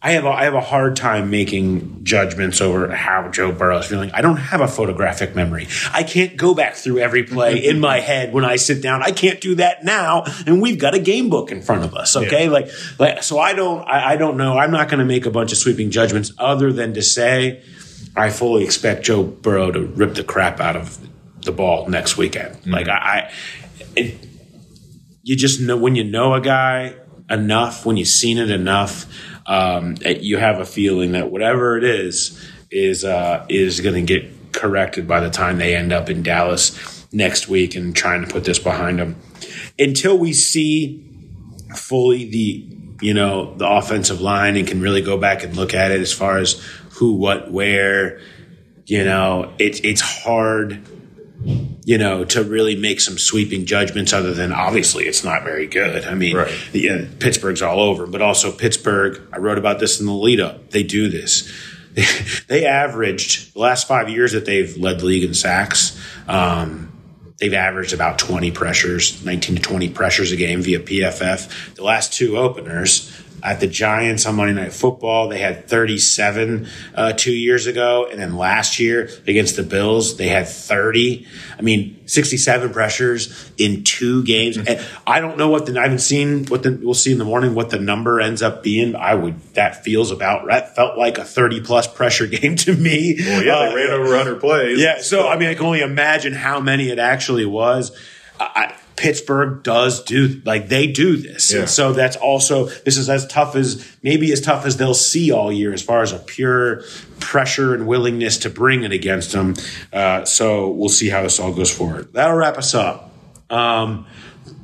I 0.06 0.12
have 0.12 0.26
a, 0.26 0.30
I 0.30 0.44
have 0.44 0.54
a 0.54 0.62
hard 0.62 0.98
time 0.98 1.30
making 1.30 2.04
judgments 2.04 2.60
over 2.60 2.94
how 2.94 3.30
Joe 3.30 3.54
Burrow 3.54 3.78
is 3.78 3.86
feeling. 3.86 4.12
I 4.14 4.22
don't 4.22 4.36
have 4.36 4.60
a 4.60 4.68
photographic 4.68 5.34
memory. 5.34 5.70
I 5.94 6.04
can't 6.04 6.36
go 6.36 6.54
back 6.54 6.76
through 6.76 7.00
every 7.00 7.24
play 7.24 7.66
in 7.66 7.80
my 7.80 8.02
head 8.02 8.34
when 8.34 8.44
I 8.44 8.58
sit 8.58 8.82
down. 8.82 9.02
I 9.02 9.12
can't 9.12 9.40
do 9.40 9.56
that 9.56 9.86
now, 9.86 10.26
and 10.46 10.62
we've 10.62 10.78
got 10.78 10.94
a 10.94 11.00
game 11.00 11.30
book 11.30 11.54
in 11.54 11.62
front 11.62 11.86
of 11.86 11.96
us. 11.96 12.18
Okay, 12.18 12.50
like 12.50 12.70
like 13.00 13.24
so 13.24 13.40
I 13.40 13.54
don't 13.54 13.82
I, 13.88 14.12
I 14.12 14.16
don't 14.18 14.36
know. 14.36 14.58
I'm 14.58 14.72
not 14.72 14.90
going 14.90 15.00
to 15.00 15.06
make 15.06 15.26
a 15.26 15.32
bunch 15.32 15.54
of 15.54 15.58
sweeping 15.58 15.90
judgments 15.90 16.34
other 16.38 16.74
than 16.74 16.94
to 16.96 17.02
say 17.02 17.64
I 18.14 18.30
fully 18.30 18.66
expect 18.66 19.06
Joe 19.06 19.24
Burrow 19.24 19.72
to 19.72 19.86
rip 19.86 20.16
the 20.16 20.24
crap 20.26 20.60
out 20.60 20.76
of 20.76 21.00
the 21.44 21.54
ball 21.54 21.88
next 21.88 22.18
weekend. 22.18 22.56
Mm-hmm. 22.58 22.72
Like 22.72 22.90
I, 22.90 22.94
I 22.94 23.32
it, 23.96 24.28
you 25.24 25.38
just 25.38 25.62
know 25.62 25.78
when 25.78 25.96
you 25.96 26.04
know 26.04 26.34
a 26.34 26.42
guy 26.42 26.96
enough, 27.30 27.86
when 27.86 27.98
you've 27.98 28.10
seen 28.10 28.38
it 28.38 28.52
enough, 28.52 29.06
um, 29.46 29.98
you 30.06 30.38
have 30.38 30.60
a 30.60 30.66
feeling 30.66 31.14
that 31.14 31.32
whatever 31.32 31.78
it 31.78 31.84
is 31.84 32.40
is 32.72 33.04
uh, 33.04 33.46
is 33.50 33.82
going 33.82 33.96
to 33.96 34.02
get 34.02 34.54
corrected 34.54 35.08
by 35.08 35.20
the 35.20 35.30
time 35.30 35.58
they 35.58 35.76
end 35.76 35.92
up 35.92 36.10
in 36.10 36.24
Dallas 36.24 37.06
next 37.12 37.48
week 37.48 37.76
and 37.76 37.96
trying 37.96 38.26
to 38.26 38.32
put 38.32 38.44
this 38.44 38.60
behind 38.60 39.00
them. 39.00 39.16
Until 39.78 40.18
we 40.18 40.34
see 40.34 41.04
fully 41.76 42.30
the 42.30 42.68
you 43.02 43.14
know 43.14 43.54
the 43.56 43.68
offensive 43.68 44.22
line 44.22 44.56
and 44.56 44.68
can 44.68 44.82
really 44.82 45.02
go 45.02 45.18
back 45.18 45.44
and 45.44 45.56
look 45.56 45.74
at 45.74 45.92
it 45.92 46.00
as 46.00 46.14
far 46.14 46.38
as 46.38 46.54
who, 46.92 47.16
what, 47.16 47.52
where. 47.52 48.22
You 48.86 49.06
know, 49.06 49.54
it's 49.60 49.80
it's 49.80 50.02
hard 50.02 50.86
you 51.86 51.98
know, 51.98 52.24
to 52.26 52.44
really 52.44 52.76
make 52.76 53.02
some 53.02 53.18
sweeping 53.18 53.66
judgments 53.66 54.14
other 54.14 54.34
than 54.34 54.54
obviously 54.54 55.06
it's 55.06 55.24
not 55.24 55.44
very 55.44 55.68
good. 55.68 56.06
I 56.06 56.14
mean, 56.16 56.36
Right. 56.38 56.54
yeah, 56.74 57.06
Pittsburgh's 57.20 57.62
all 57.62 57.80
over, 57.82 58.08
but 58.08 58.22
also 58.22 58.52
Pittsburgh, 58.52 59.22
I 59.34 59.38
wrote 59.40 59.58
about 59.58 59.80
this 59.80 60.00
in 60.00 60.06
the 60.06 60.14
lead 60.14 60.40
up. 60.40 60.70
They 60.72 60.84
do 60.84 61.10
this. 61.10 61.52
they 62.48 62.66
averaged 62.66 63.54
the 63.54 63.60
last 63.60 63.88
five 63.88 64.10
years 64.10 64.32
that 64.32 64.46
they've 64.46 64.76
led 64.78 65.00
the 65.00 65.06
league 65.06 65.24
in 65.24 65.34
sacks. 65.34 66.00
Um, 66.28 66.92
they've 67.40 67.54
averaged 67.54 67.94
about 67.94 68.18
20 68.18 68.52
pressures, 68.52 69.24
19 69.24 69.58
to 69.58 69.62
20 69.62 69.90
pressures 69.90 70.32
a 70.32 70.36
game 70.36 70.62
via 70.62 70.80
PFF. 70.80 71.76
The 71.76 71.84
last 71.84 72.14
two 72.14 72.38
openers 72.38 73.12
at 73.44 73.60
the 73.60 73.68
Giants 73.68 74.26
on 74.26 74.36
Monday 74.36 74.54
Night 74.54 74.72
Football, 74.74 75.28
they 75.28 75.40
had 75.40 75.68
37 75.68 76.68
uh, 76.96 77.12
two 77.14 77.34
years 77.34 77.68
ago. 77.68 78.08
And 78.10 78.20
then 78.20 78.38
last 78.38 78.80
year 78.80 79.10
against 79.28 79.56
the 79.58 79.64
Bills, 79.64 80.16
they 80.18 80.30
had 80.30 80.48
30. 80.48 81.28
I 81.60 81.62
mean, 81.62 82.00
67 82.08 82.72
pressures 82.72 83.52
in 83.58 83.84
two 83.84 84.24
games. 84.24 84.58
And 84.58 84.80
I 85.06 85.20
don't 85.20 85.38
know 85.38 85.50
what 85.50 85.66
the, 85.66 85.78
I 85.78 85.84
haven't 85.84 86.00
seen 86.00 86.46
what 86.46 86.64
the, 86.64 86.72
we'll 86.82 86.94
see 86.94 87.12
in 87.12 87.18
the 87.18 87.26
morning 87.26 87.54
what 87.54 87.70
the 87.70 87.80
number 87.80 88.22
ends 88.22 88.42
up 88.42 88.64
being. 88.64 88.96
I 88.96 89.14
would, 89.14 89.40
that 89.56 89.84
feels 89.84 90.12
about, 90.12 90.48
that 90.48 90.76
felt 90.76 90.98
like 90.98 91.18
a 91.18 91.26
30 91.26 91.62
plus 91.62 91.86
pressure 91.88 92.28
game 92.40 92.56
to 92.58 92.74
me. 92.76 93.16
Well, 93.20 93.44
yeah, 93.44 93.56
Uh, 93.58 93.70
they 93.70 93.76
ran 93.76 93.90
over 93.92 94.04
100 94.16 94.40
plays. 94.40 94.80
yeah, 94.80 95.02
so 95.02 95.28
I 95.28 95.38
mean, 95.38 95.50
I 95.50 95.56
can 95.56 95.66
only 95.66 95.82
imagine 95.82 96.34
how 96.34 96.60
many 96.62 96.90
it 96.90 97.00
actually 97.00 97.46
was. 97.46 97.92
I- 98.40 98.76
Pittsburgh 98.96 99.64
does 99.64 100.04
do 100.04 100.42
like 100.46 100.70
they 100.70 100.88
do 100.88 101.18
this, 101.18 101.52
Yeah. 101.52 101.62
and 101.62 101.70
so 101.70 101.94
that's 101.94 102.16
also 102.16 102.66
this 102.86 102.98
is 102.98 103.10
as 103.10 103.26
tough 103.28 103.56
as 103.56 103.84
maybe 104.04 104.32
as 104.32 104.40
tough 104.42 104.66
as 104.66 104.78
they'll 104.78 104.94
see 104.94 105.32
all 105.32 105.52
year 105.52 105.74
as 105.74 105.82
far 105.82 106.02
as 106.04 106.12
a 106.12 106.20
pure 106.20 106.84
pressure 107.20 107.74
and 107.74 107.88
willingness 107.88 108.38
to 108.40 108.50
bring 108.50 108.84
it 108.84 108.92
against 108.92 109.32
them. 109.32 109.56
Uh, 109.92 110.26
so 110.26 110.70
we'll 110.70 110.90
see 110.90 111.10
how 111.10 111.24
this 111.24 111.40
all 111.40 111.54
goes 111.54 111.72
forward. 111.72 112.14
That'll 112.14 112.36
wrap 112.36 112.58
us 112.58 112.76
up. 112.76 113.12
Um, 113.50 114.06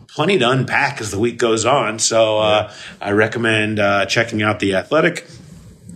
plenty 0.08 0.38
to 0.40 0.50
unpack 0.50 1.02
as 1.02 1.12
the 1.12 1.20
week 1.20 1.38
goes 1.38 1.66
on, 1.66 1.98
so 2.00 2.38
uh, 2.40 2.74
I 3.02 3.12
recommend 3.12 3.80
uh, 3.80 4.06
checking 4.06 4.42
out 4.44 4.60
the 4.60 4.76
Athletic 4.76 5.26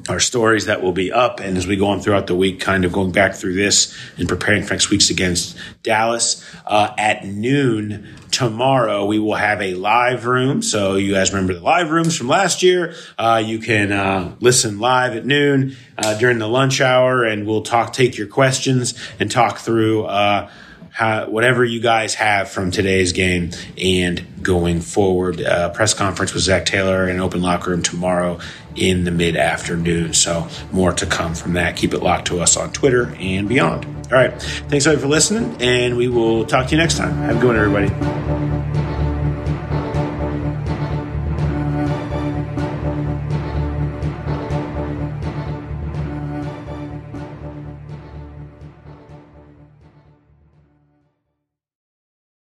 our 0.10 0.20
stories 0.20 0.66
that 0.66 0.82
will 0.82 0.92
be 0.92 1.14
up. 1.14 1.40
And 1.40 1.58
as 1.58 1.66
we 1.66 1.78
go 1.78 1.88
on 1.88 2.02
throughout 2.02 2.28
the 2.28 2.36
week, 2.36 2.60
kind 2.60 2.84
of 2.84 2.92
going 2.92 3.14
back 3.14 3.36
through 3.36 3.54
this 3.54 3.98
and 4.18 4.28
preparing 4.28 4.64
for 4.64 4.74
next 4.74 4.90
week's 4.90 5.10
against 5.10 5.58
Dallas 5.82 6.44
uh, 6.68 6.94
at 6.98 7.26
noon 7.26 8.14
tomorrow, 8.34 9.06
we 9.06 9.20
will 9.20 9.36
have 9.36 9.62
a 9.62 9.76
live 9.76 10.26
room. 10.26 10.62
So 10.62 10.96
you 10.96 11.14
guys 11.14 11.32
remember 11.32 11.54
the 11.54 11.62
live 11.62 11.92
rooms 11.92 12.18
from 12.18 12.28
last 12.28 12.64
year. 12.64 12.96
Uh, 13.18 13.42
you 13.46 13.60
can 13.60 13.92
uh, 13.92 14.36
listen 14.40 14.80
live 14.80 15.16
at 15.16 15.26
noon 15.26 15.78
uh, 15.98 16.18
during 16.18 16.40
the 16.40 16.48
lunch 16.48 16.82
hour, 16.82 17.24
and 17.24 17.48
we'll 17.48 17.62
talk, 17.62 17.94
take 17.94 18.18
your 18.18 18.28
questions, 18.28 19.00
and 19.20 19.32
talk 19.32 19.60
through. 19.60 20.06
Uh, 20.06 20.50
how, 20.94 21.28
whatever 21.28 21.66
you 21.66 21.80
guys 21.80 22.14
have 22.16 22.52
from 22.52 22.70
today's 22.70 23.14
game 23.14 23.50
and 23.80 24.24
going 24.44 24.80
forward. 24.80 25.42
Uh, 25.42 25.70
press 25.70 25.96
conference 25.96 26.36
with 26.36 26.44
Zac 26.44 26.66
Taylor 26.66 27.08
and 27.08 27.20
open 27.20 27.42
locker 27.42 27.72
room 27.72 27.82
tomorrow 27.82 28.40
in 28.76 29.04
the 29.04 29.12
mid 29.12 29.36
afternoon. 29.36 30.14
So 30.14 30.48
more 30.72 30.94
to 30.94 31.06
come 31.06 31.36
from 31.36 31.54
that. 31.54 31.76
Keep 31.76 31.94
it 31.94 32.00
locked 32.00 32.28
to 32.28 32.40
us 32.40 32.58
on 32.58 32.72
Twitter 32.72 33.16
and 33.20 33.48
beyond. 33.48 33.86
All 33.86 34.20
right. 34.20 34.34
Thanks 34.42 34.86
everybody 34.86 35.02
for 35.02 35.08
listening, 35.08 35.62
and 35.62 35.98
we 35.98 36.08
will 36.08 36.46
talk 36.46 36.68
to 36.68 36.72
you 36.72 36.78
next 36.78 36.98
time. 36.98 37.14
Have 37.14 37.38
a 37.38 37.40
good 37.40 37.48
one, 37.48 37.58
everybody. 37.58 38.93